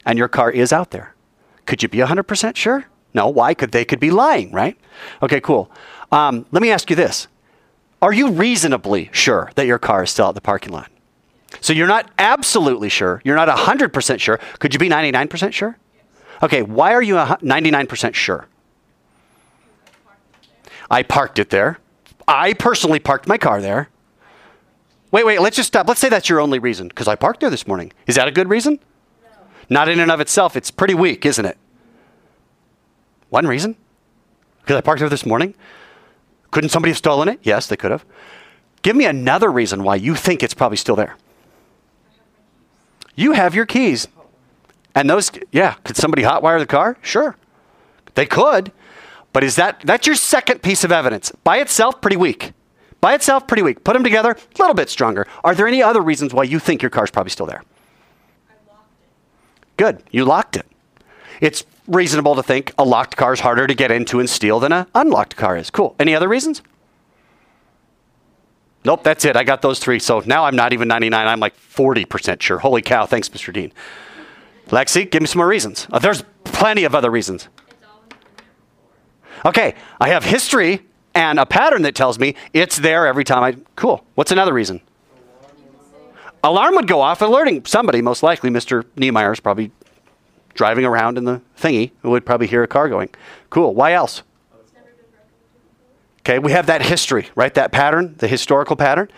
and 0.06 0.18
your 0.18 0.28
car 0.28 0.50
is 0.50 0.72
out 0.72 0.90
there. 0.90 1.14
Could 1.66 1.82
you 1.82 1.88
be 1.88 1.98
100% 1.98 2.56
sure? 2.56 2.86
No. 3.12 3.28
Why? 3.28 3.54
Could 3.54 3.72
they 3.72 3.84
could 3.84 4.00
be 4.00 4.10
lying, 4.10 4.52
right? 4.52 4.76
Okay, 5.22 5.40
cool. 5.40 5.70
Um, 6.12 6.46
let 6.52 6.62
me 6.62 6.70
ask 6.70 6.90
you 6.90 6.96
this: 6.96 7.28
Are 8.02 8.12
you 8.12 8.30
reasonably 8.30 9.10
sure 9.12 9.50
that 9.56 9.66
your 9.66 9.78
car 9.78 10.04
is 10.04 10.10
still 10.10 10.28
at 10.28 10.34
the 10.34 10.40
parking 10.40 10.72
lot? 10.72 10.90
So 11.60 11.72
you're 11.72 11.86
not 11.86 12.10
absolutely 12.18 12.88
sure. 12.88 13.20
You're 13.24 13.36
not 13.36 13.48
100% 13.48 14.20
sure. 14.20 14.38
Could 14.58 14.72
you 14.72 14.78
be 14.78 14.88
99% 14.88 15.52
sure? 15.52 15.76
Okay. 16.42 16.62
Why 16.62 16.94
are 16.94 17.02
you 17.02 17.14
99% 17.14 18.14
sure? 18.14 18.46
I 20.90 21.02
parked 21.02 21.38
it 21.38 21.50
there. 21.50 21.78
I 22.26 22.52
personally 22.54 22.98
parked 22.98 23.26
my 23.28 23.38
car 23.38 23.60
there. 23.60 23.88
Wait, 25.12 25.26
wait, 25.26 25.40
let's 25.40 25.56
just 25.56 25.66
stop. 25.66 25.88
Let's 25.88 26.00
say 26.00 26.08
that's 26.08 26.28
your 26.28 26.40
only 26.40 26.58
reason, 26.58 26.88
because 26.88 27.08
I 27.08 27.16
parked 27.16 27.40
there 27.40 27.50
this 27.50 27.66
morning. 27.66 27.92
Is 28.06 28.14
that 28.14 28.28
a 28.28 28.32
good 28.32 28.48
reason? 28.48 28.78
Not 29.68 29.88
in 29.88 30.00
and 30.00 30.10
of 30.10 30.20
itself. 30.20 30.56
It's 30.56 30.70
pretty 30.70 30.94
weak, 30.94 31.26
isn't 31.26 31.44
it? 31.44 31.58
One 33.28 33.46
reason? 33.46 33.76
Because 34.60 34.76
I 34.76 34.80
parked 34.80 35.00
there 35.00 35.08
this 35.08 35.26
morning? 35.26 35.54
Couldn't 36.50 36.70
somebody 36.70 36.90
have 36.90 36.98
stolen 36.98 37.28
it? 37.28 37.40
Yes, 37.42 37.66
they 37.66 37.76
could 37.76 37.90
have. 37.90 38.04
Give 38.82 38.96
me 38.96 39.04
another 39.04 39.50
reason 39.50 39.82
why 39.82 39.96
you 39.96 40.14
think 40.14 40.42
it's 40.42 40.54
probably 40.54 40.76
still 40.76 40.96
there. 40.96 41.16
You 43.14 43.32
have 43.32 43.54
your 43.54 43.66
keys. 43.66 44.08
And 44.94 45.08
those, 45.08 45.30
yeah, 45.52 45.74
could 45.84 45.96
somebody 45.96 46.22
hotwire 46.22 46.58
the 46.58 46.66
car? 46.66 46.96
Sure. 47.02 47.36
They 48.14 48.26
could. 48.26 48.72
But 49.32 49.44
is 49.44 49.56
that, 49.56 49.80
that's 49.84 50.06
your 50.06 50.16
second 50.16 50.62
piece 50.62 50.82
of 50.82 50.90
evidence. 50.90 51.30
By 51.44 51.58
itself, 51.58 52.00
pretty 52.00 52.16
weak. 52.16 52.52
By 53.00 53.14
itself, 53.14 53.46
pretty 53.46 53.62
weak. 53.62 53.84
Put 53.84 53.92
them 53.94 54.02
together, 54.02 54.32
a 54.32 54.58
little 54.58 54.74
bit 54.74 54.90
stronger. 54.90 55.26
Are 55.44 55.54
there 55.54 55.68
any 55.68 55.82
other 55.82 56.00
reasons 56.00 56.34
why 56.34 56.42
you 56.42 56.58
think 56.58 56.82
your 56.82 56.90
car's 56.90 57.10
probably 57.10 57.30
still 57.30 57.46
there? 57.46 57.62
I 58.48 58.72
locked 58.72 58.92
it. 59.02 59.76
Good. 59.76 60.02
You 60.10 60.24
locked 60.24 60.56
it. 60.56 60.66
It's 61.40 61.64
reasonable 61.90 62.36
to 62.36 62.42
think 62.42 62.72
a 62.78 62.84
locked 62.84 63.16
car 63.16 63.32
is 63.32 63.40
harder 63.40 63.66
to 63.66 63.74
get 63.74 63.90
into 63.90 64.20
and 64.20 64.30
steal 64.30 64.60
than 64.60 64.72
an 64.72 64.86
unlocked 64.94 65.36
car 65.36 65.56
is. 65.56 65.70
Cool. 65.70 65.94
Any 65.98 66.14
other 66.14 66.28
reasons? 66.28 66.62
Nope, 68.84 69.02
that's 69.02 69.24
it. 69.24 69.36
I 69.36 69.44
got 69.44 69.60
those 69.60 69.78
three. 69.78 69.98
So 69.98 70.22
now 70.24 70.46
I'm 70.46 70.56
not 70.56 70.72
even 70.72 70.88
99. 70.88 71.26
I'm 71.26 71.40
like 71.40 71.54
40% 71.56 72.40
sure. 72.40 72.58
Holy 72.58 72.80
cow. 72.80 73.04
Thanks, 73.04 73.28
Mr. 73.28 73.52
Dean. 73.52 73.72
Lexi, 74.68 75.10
give 75.10 75.20
me 75.20 75.26
some 75.26 75.38
more 75.38 75.48
reasons. 75.48 75.86
Uh, 75.92 75.98
there's 75.98 76.22
plenty 76.44 76.84
of 76.84 76.94
other 76.94 77.10
reasons. 77.10 77.48
Okay, 79.44 79.74
I 80.00 80.08
have 80.10 80.24
history 80.24 80.82
and 81.14 81.38
a 81.38 81.46
pattern 81.46 81.82
that 81.82 81.94
tells 81.94 82.18
me 82.18 82.36
it's 82.52 82.76
there 82.76 83.06
every 83.06 83.24
time 83.24 83.42
I. 83.42 83.56
Cool. 83.74 84.04
What's 84.14 84.32
another 84.32 84.52
reason? 84.52 84.80
Alarm 86.42 86.74
would 86.76 86.86
go 86.86 87.00
off, 87.00 87.20
alerting 87.20 87.64
somebody, 87.66 88.00
most 88.00 88.22
likely 88.22 88.48
Mr. 88.48 88.84
Niemeyer 88.96 89.32
is 89.32 89.40
probably 89.40 89.72
driving 90.54 90.84
around 90.84 91.18
in 91.18 91.24
the 91.24 91.40
thingy 91.58 91.92
would 92.02 92.26
probably 92.26 92.46
hear 92.46 92.62
a 92.62 92.68
car 92.68 92.88
going. 92.88 93.10
Cool. 93.50 93.74
Why 93.74 93.92
else? 93.92 94.22
It's 94.60 94.72
never 94.72 94.86
been 94.86 94.96
broken 95.10 95.28
into 95.42 95.58
before. 95.58 96.34
Okay, 96.36 96.38
we 96.38 96.52
have 96.52 96.66
that 96.66 96.82
history, 96.82 97.28
right? 97.34 97.52
That 97.54 97.72
pattern, 97.72 98.14
the 98.18 98.28
historical 98.28 98.76
pattern. 98.76 99.08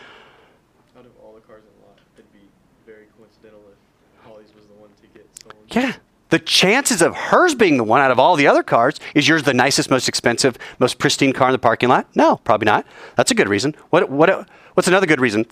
Out 0.96 1.04
of 1.04 1.12
all 1.22 1.34
the 1.34 1.40
cars 1.40 1.62
in 1.64 1.80
the 1.80 1.86
lot, 1.86 1.98
it'd 2.16 2.32
be 2.32 2.48
very 2.86 3.06
coincidental 3.18 3.60
if 3.70 4.26
Holly's 4.26 4.54
was 4.54 4.66
the 4.66 4.74
one 4.74 4.90
to 5.00 5.06
get 5.08 5.26
stolen. 5.34 5.56
Yeah. 5.70 5.96
The 6.30 6.38
chances 6.38 7.02
of 7.02 7.14
hers 7.14 7.54
being 7.54 7.76
the 7.76 7.84
one 7.84 8.00
out 8.00 8.10
of 8.10 8.18
all 8.18 8.36
the 8.36 8.46
other 8.46 8.62
cars 8.62 8.98
is 9.14 9.28
yours 9.28 9.42
the 9.42 9.52
nicest, 9.52 9.90
most 9.90 10.08
expensive, 10.08 10.56
most 10.78 10.98
pristine 10.98 11.34
car 11.34 11.48
in 11.48 11.52
the 11.52 11.58
parking 11.58 11.90
lot? 11.90 12.06
No, 12.16 12.38
probably 12.38 12.64
not. 12.64 12.86
That's 13.16 13.30
a 13.30 13.34
good 13.34 13.50
reason. 13.50 13.74
What, 13.90 14.08
what, 14.08 14.48
what's 14.72 14.88
another 14.88 15.04
good 15.04 15.20
reason? 15.20 15.44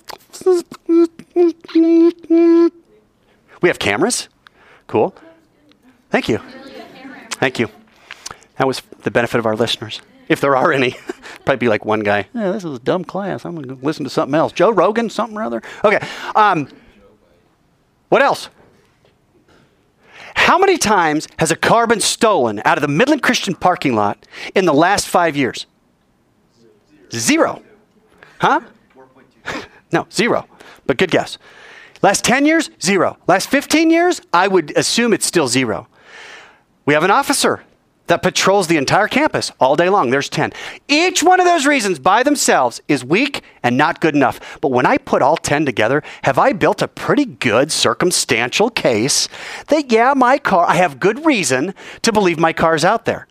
We 3.60 3.68
have 3.68 3.78
cameras. 3.78 4.30
Cool. 4.86 5.14
Thank 6.10 6.28
you. 6.28 6.40
Thank 7.32 7.58
you. 7.58 7.68
That 8.58 8.66
was 8.66 8.82
the 9.02 9.10
benefit 9.10 9.38
of 9.38 9.46
our 9.46 9.56
listeners. 9.56 10.02
If 10.28 10.40
there 10.40 10.56
are 10.56 10.72
any, 10.72 10.92
probably 11.44 11.56
be 11.56 11.68
like 11.68 11.84
one 11.84 12.00
guy. 12.00 12.28
Yeah, 12.34 12.52
this 12.52 12.64
is 12.64 12.76
a 12.76 12.80
dumb 12.80 13.04
class. 13.04 13.44
I'm 13.44 13.54
going 13.54 13.68
to 13.68 13.84
listen 13.84 14.04
to 14.04 14.10
something 14.10 14.34
else. 14.34 14.52
Joe 14.52 14.70
Rogan, 14.70 15.08
something 15.10 15.36
or 15.36 15.42
other. 15.42 15.62
Okay. 15.84 15.98
Um, 16.36 16.68
what 18.10 18.22
else? 18.22 18.48
How 20.34 20.58
many 20.58 20.78
times 20.78 21.26
has 21.38 21.50
a 21.50 21.56
car 21.56 21.86
been 21.86 22.00
stolen 22.00 22.60
out 22.64 22.76
of 22.78 22.82
the 22.82 22.88
Midland 22.88 23.22
Christian 23.22 23.54
parking 23.54 23.94
lot 23.94 24.26
in 24.54 24.64
the 24.66 24.74
last 24.74 25.08
five 25.08 25.36
years? 25.36 25.66
Zero. 27.12 27.62
Huh? 28.38 28.60
No, 29.92 30.06
zero. 30.12 30.46
But 30.86 30.98
good 30.98 31.10
guess. 31.10 31.36
Last 32.00 32.22
10 32.22 32.46
years? 32.46 32.70
Zero. 32.80 33.18
Last 33.26 33.48
15 33.50 33.90
years? 33.90 34.20
I 34.32 34.46
would 34.46 34.70
assume 34.76 35.12
it's 35.12 35.26
still 35.26 35.48
zero. 35.48 35.88
We 36.84 36.94
have 36.94 37.04
an 37.04 37.10
officer 37.10 37.62
that 38.10 38.22
patrols 38.22 38.66
the 38.66 38.76
entire 38.76 39.06
campus 39.06 39.52
all 39.60 39.76
day 39.76 39.88
long. 39.88 40.10
There's 40.10 40.28
10. 40.28 40.52
Each 40.88 41.22
one 41.22 41.38
of 41.38 41.46
those 41.46 41.64
reasons 41.64 42.00
by 42.00 42.24
themselves 42.24 42.80
is 42.88 43.04
weak 43.04 43.42
and 43.62 43.76
not 43.76 44.00
good 44.00 44.16
enough. 44.16 44.58
But 44.60 44.72
when 44.72 44.84
I 44.84 44.98
put 44.98 45.22
all 45.22 45.36
10 45.36 45.64
together, 45.64 46.02
have 46.22 46.36
I 46.36 46.52
built 46.52 46.82
a 46.82 46.88
pretty 46.88 47.24
good 47.24 47.70
circumstantial 47.70 48.68
case 48.68 49.28
that, 49.68 49.92
yeah, 49.92 50.12
my 50.16 50.38
car, 50.38 50.66
I 50.68 50.74
have 50.74 50.98
good 50.98 51.24
reason 51.24 51.72
to 52.02 52.12
believe 52.12 52.38
my 52.38 52.52
car's 52.52 52.84
out 52.84 53.04
there? 53.04 53.28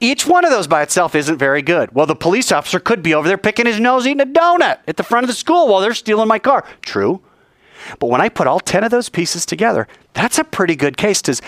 Each 0.00 0.26
one 0.26 0.44
of 0.44 0.50
those 0.50 0.66
by 0.66 0.82
itself 0.82 1.14
isn't 1.14 1.38
very 1.38 1.62
good. 1.62 1.94
Well, 1.94 2.06
the 2.06 2.16
police 2.16 2.50
officer 2.50 2.80
could 2.80 3.00
be 3.00 3.14
over 3.14 3.28
there 3.28 3.38
picking 3.38 3.66
his 3.66 3.78
nose 3.78 4.04
eating 4.04 4.20
a 4.20 4.26
donut 4.26 4.78
at 4.88 4.96
the 4.96 5.04
front 5.04 5.22
of 5.22 5.28
the 5.28 5.34
school 5.34 5.68
while 5.68 5.80
they're 5.80 5.94
stealing 5.94 6.26
my 6.26 6.40
car. 6.40 6.64
True. 6.80 7.22
But 8.00 8.08
when 8.08 8.20
I 8.20 8.28
put 8.28 8.48
all 8.48 8.58
10 8.58 8.82
of 8.82 8.90
those 8.90 9.08
pieces 9.08 9.46
together, 9.46 9.86
that's 10.14 10.38
a 10.38 10.44
pretty 10.44 10.74
good 10.74 10.96
case 10.96 11.22
because 11.22 11.40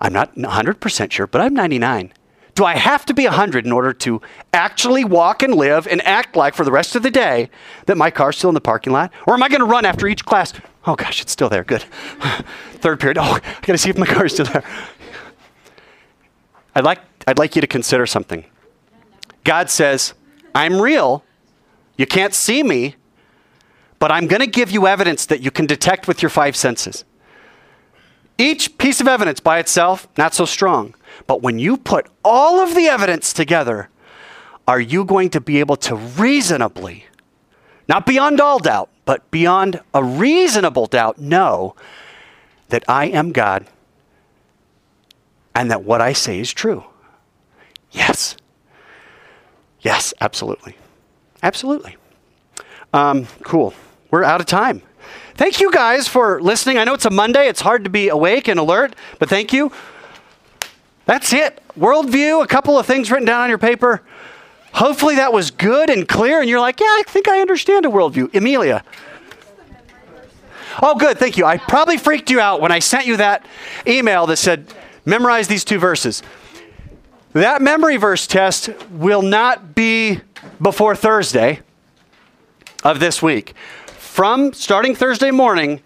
I'm 0.00 0.12
not 0.12 0.34
100% 0.34 1.12
sure, 1.12 1.26
but 1.26 1.40
I'm 1.40 1.54
99. 1.54 2.12
Do 2.54 2.64
I 2.64 2.76
have 2.76 3.04
to 3.06 3.14
be 3.14 3.24
100 3.24 3.66
in 3.66 3.72
order 3.72 3.92
to 3.92 4.22
actually 4.52 5.04
walk 5.04 5.42
and 5.42 5.54
live 5.54 5.86
and 5.86 6.00
act 6.06 6.36
like 6.36 6.54
for 6.54 6.64
the 6.64 6.72
rest 6.72 6.96
of 6.96 7.02
the 7.02 7.10
day 7.10 7.50
that 7.84 7.98
my 7.98 8.10
car's 8.10 8.38
still 8.38 8.48
in 8.48 8.54
the 8.54 8.60
parking 8.62 8.92
lot? 8.92 9.12
Or 9.26 9.34
am 9.34 9.42
I 9.42 9.48
going 9.48 9.60
to 9.60 9.66
run 9.66 9.84
after 9.84 10.06
each 10.06 10.24
class? 10.24 10.54
Oh 10.86 10.96
gosh, 10.96 11.20
it's 11.20 11.32
still 11.32 11.50
there. 11.50 11.64
Good. 11.64 11.82
Third 12.76 12.98
period. 12.98 13.18
Oh, 13.18 13.24
I 13.24 13.40
got 13.40 13.66
to 13.66 13.78
see 13.78 13.90
if 13.90 13.98
my 13.98 14.06
car's 14.06 14.32
still 14.32 14.46
there. 14.46 14.64
I'd 16.74 16.84
like, 16.84 17.00
I'd 17.26 17.38
like 17.38 17.56
you 17.56 17.60
to 17.60 17.66
consider 17.66 18.06
something. 18.06 18.44
God 19.44 19.68
says, 19.68 20.14
I'm 20.54 20.80
real. 20.80 21.24
You 21.98 22.06
can't 22.06 22.34
see 22.34 22.62
me, 22.62 22.96
but 23.98 24.10
I'm 24.10 24.26
going 24.26 24.40
to 24.40 24.46
give 24.46 24.70
you 24.70 24.86
evidence 24.86 25.26
that 25.26 25.40
you 25.40 25.50
can 25.50 25.66
detect 25.66 26.08
with 26.08 26.22
your 26.22 26.30
five 26.30 26.56
senses. 26.56 27.04
Each 28.38 28.76
piece 28.76 29.00
of 29.00 29.08
evidence 29.08 29.40
by 29.40 29.58
itself, 29.58 30.08
not 30.18 30.34
so 30.34 30.44
strong. 30.44 30.94
But 31.26 31.42
when 31.42 31.58
you 31.58 31.76
put 31.76 32.06
all 32.24 32.60
of 32.60 32.74
the 32.74 32.86
evidence 32.86 33.32
together, 33.32 33.88
are 34.68 34.80
you 34.80 35.04
going 35.04 35.30
to 35.30 35.40
be 35.40 35.60
able 35.60 35.76
to 35.76 35.96
reasonably, 35.96 37.06
not 37.88 38.04
beyond 38.04 38.40
all 38.40 38.58
doubt, 38.58 38.90
but 39.04 39.30
beyond 39.30 39.80
a 39.94 40.02
reasonable 40.02 40.86
doubt, 40.86 41.18
know 41.18 41.74
that 42.68 42.84
I 42.88 43.06
am 43.06 43.32
God 43.32 43.66
and 45.54 45.70
that 45.70 45.84
what 45.84 46.00
I 46.00 46.12
say 46.12 46.40
is 46.40 46.52
true? 46.52 46.84
Yes. 47.92 48.36
Yes, 49.80 50.12
absolutely. 50.20 50.76
Absolutely. 51.42 51.96
Um, 52.92 53.26
cool. 53.42 53.72
We're 54.10 54.24
out 54.24 54.40
of 54.40 54.46
time. 54.46 54.82
Thank 55.36 55.60
you 55.60 55.70
guys 55.70 56.08
for 56.08 56.40
listening. 56.40 56.78
I 56.78 56.84
know 56.84 56.94
it's 56.94 57.04
a 57.04 57.10
Monday. 57.10 57.46
It's 57.46 57.60
hard 57.60 57.84
to 57.84 57.90
be 57.90 58.08
awake 58.08 58.48
and 58.48 58.58
alert, 58.58 58.96
but 59.18 59.28
thank 59.28 59.52
you. 59.52 59.70
That's 61.04 61.32
it. 61.32 61.62
Worldview, 61.78 62.42
a 62.42 62.46
couple 62.46 62.78
of 62.78 62.86
things 62.86 63.10
written 63.10 63.26
down 63.26 63.42
on 63.42 63.48
your 63.50 63.58
paper. 63.58 64.00
Hopefully 64.72 65.16
that 65.16 65.34
was 65.34 65.50
good 65.50 65.90
and 65.90 66.08
clear, 66.08 66.40
and 66.40 66.48
you're 66.48 66.60
like, 66.60 66.80
yeah, 66.80 66.86
I 66.86 67.02
think 67.06 67.28
I 67.28 67.40
understand 67.40 67.84
a 67.84 67.88
worldview. 67.88 68.34
Amelia. 68.34 68.82
Oh, 70.82 70.94
good. 70.94 71.18
Thank 71.18 71.36
you. 71.36 71.44
I 71.44 71.58
probably 71.58 71.98
freaked 71.98 72.30
you 72.30 72.40
out 72.40 72.60
when 72.60 72.72
I 72.72 72.78
sent 72.78 73.06
you 73.06 73.18
that 73.18 73.44
email 73.86 74.26
that 74.26 74.36
said, 74.36 74.72
memorize 75.04 75.48
these 75.48 75.64
two 75.64 75.78
verses. 75.78 76.22
That 77.32 77.60
memory 77.60 77.98
verse 77.98 78.26
test 78.26 78.70
will 78.90 79.22
not 79.22 79.74
be 79.74 80.20
before 80.60 80.96
Thursday 80.96 81.60
of 82.84 83.00
this 83.00 83.22
week. 83.22 83.54
From 84.16 84.54
starting 84.54 84.94
Thursday 84.94 85.30
morning, 85.30 85.82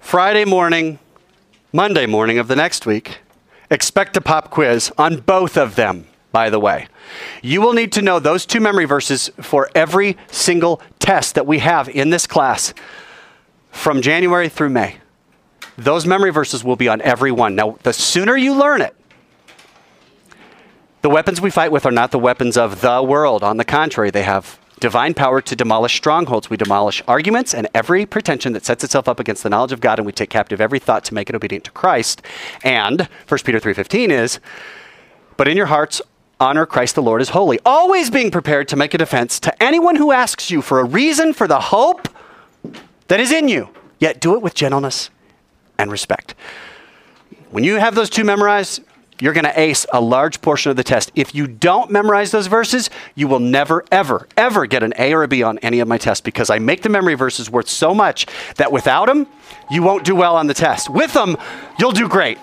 Friday 0.00 0.44
morning, 0.44 0.98
Monday 1.72 2.04
morning 2.04 2.36
of 2.38 2.48
the 2.48 2.56
next 2.56 2.84
week, 2.84 3.18
expect 3.70 4.16
a 4.16 4.20
pop 4.20 4.50
quiz 4.50 4.90
on 4.98 5.20
both 5.20 5.56
of 5.56 5.76
them, 5.76 6.08
by 6.32 6.50
the 6.50 6.58
way. 6.58 6.88
You 7.42 7.60
will 7.60 7.72
need 7.72 7.92
to 7.92 8.02
know 8.02 8.18
those 8.18 8.44
two 8.44 8.58
memory 8.58 8.86
verses 8.86 9.30
for 9.40 9.70
every 9.72 10.16
single 10.32 10.82
test 10.98 11.36
that 11.36 11.46
we 11.46 11.60
have 11.60 11.88
in 11.88 12.10
this 12.10 12.26
class 12.26 12.74
from 13.70 14.02
January 14.02 14.48
through 14.48 14.70
May. 14.70 14.96
Those 15.78 16.04
memory 16.04 16.32
verses 16.32 16.64
will 16.64 16.74
be 16.74 16.88
on 16.88 17.00
every 17.02 17.30
one. 17.30 17.54
Now, 17.54 17.78
the 17.84 17.92
sooner 17.92 18.36
you 18.36 18.52
learn 18.52 18.80
it, 18.80 18.96
the 21.02 21.08
weapons 21.08 21.40
we 21.40 21.50
fight 21.50 21.70
with 21.70 21.86
are 21.86 21.92
not 21.92 22.10
the 22.10 22.18
weapons 22.18 22.56
of 22.56 22.80
the 22.80 23.00
world. 23.00 23.44
On 23.44 23.58
the 23.58 23.64
contrary, 23.64 24.10
they 24.10 24.24
have 24.24 24.58
divine 24.80 25.14
power 25.14 25.40
to 25.42 25.54
demolish 25.54 25.94
strongholds. 25.94 26.50
We 26.50 26.56
demolish 26.56 27.02
arguments 27.06 27.54
and 27.54 27.68
every 27.74 28.06
pretension 28.06 28.54
that 28.54 28.64
sets 28.64 28.82
itself 28.82 29.08
up 29.08 29.20
against 29.20 29.42
the 29.42 29.50
knowledge 29.50 29.72
of 29.72 29.80
God, 29.80 29.98
and 29.98 30.06
we 30.06 30.12
take 30.12 30.30
captive 30.30 30.60
every 30.60 30.78
thought 30.78 31.04
to 31.04 31.14
make 31.14 31.28
it 31.28 31.36
obedient 31.36 31.64
to 31.64 31.70
Christ. 31.70 32.22
And 32.64 33.08
1 33.28 33.40
Peter 33.44 33.60
3.15 33.60 34.10
is, 34.10 34.40
but 35.36 35.46
in 35.46 35.56
your 35.56 35.66
hearts 35.66 36.02
honor 36.40 36.64
Christ 36.64 36.94
the 36.94 37.02
Lord 37.02 37.20
as 37.20 37.28
holy, 37.28 37.60
always 37.66 38.10
being 38.10 38.30
prepared 38.30 38.66
to 38.68 38.76
make 38.76 38.94
a 38.94 38.98
defense 38.98 39.38
to 39.40 39.62
anyone 39.62 39.96
who 39.96 40.10
asks 40.10 40.50
you 40.50 40.62
for 40.62 40.80
a 40.80 40.84
reason 40.84 41.34
for 41.34 41.46
the 41.46 41.60
hope 41.60 42.08
that 43.08 43.20
is 43.20 43.30
in 43.30 43.48
you, 43.48 43.68
yet 43.98 44.20
do 44.20 44.34
it 44.34 44.40
with 44.40 44.54
gentleness 44.54 45.10
and 45.78 45.90
respect. 45.92 46.34
When 47.50 47.64
you 47.64 47.76
have 47.76 47.94
those 47.94 48.08
two 48.08 48.24
memorized, 48.24 48.82
you're 49.20 49.32
going 49.32 49.44
to 49.44 49.60
ace 49.60 49.86
a 49.92 50.00
large 50.00 50.40
portion 50.40 50.70
of 50.70 50.76
the 50.76 50.84
test. 50.84 51.10
If 51.14 51.34
you 51.34 51.46
don't 51.46 51.90
memorize 51.90 52.30
those 52.30 52.46
verses, 52.46 52.90
you 53.14 53.28
will 53.28 53.40
never, 53.40 53.84
ever, 53.90 54.26
ever 54.36 54.66
get 54.66 54.82
an 54.82 54.94
A 54.98 55.12
or 55.14 55.22
a 55.22 55.28
B 55.28 55.42
on 55.42 55.58
any 55.58 55.80
of 55.80 55.88
my 55.88 55.98
tests 55.98 56.20
because 56.20 56.50
I 56.50 56.58
make 56.58 56.82
the 56.82 56.88
memory 56.88 57.14
verses 57.14 57.50
worth 57.50 57.68
so 57.68 57.94
much 57.94 58.26
that 58.56 58.72
without 58.72 59.06
them, 59.06 59.26
you 59.70 59.82
won't 59.82 60.04
do 60.04 60.14
well 60.14 60.36
on 60.36 60.46
the 60.46 60.54
test. 60.54 60.90
With 60.90 61.12
them, 61.12 61.36
you'll 61.78 61.92
do 61.92 62.08
great. 62.08 62.38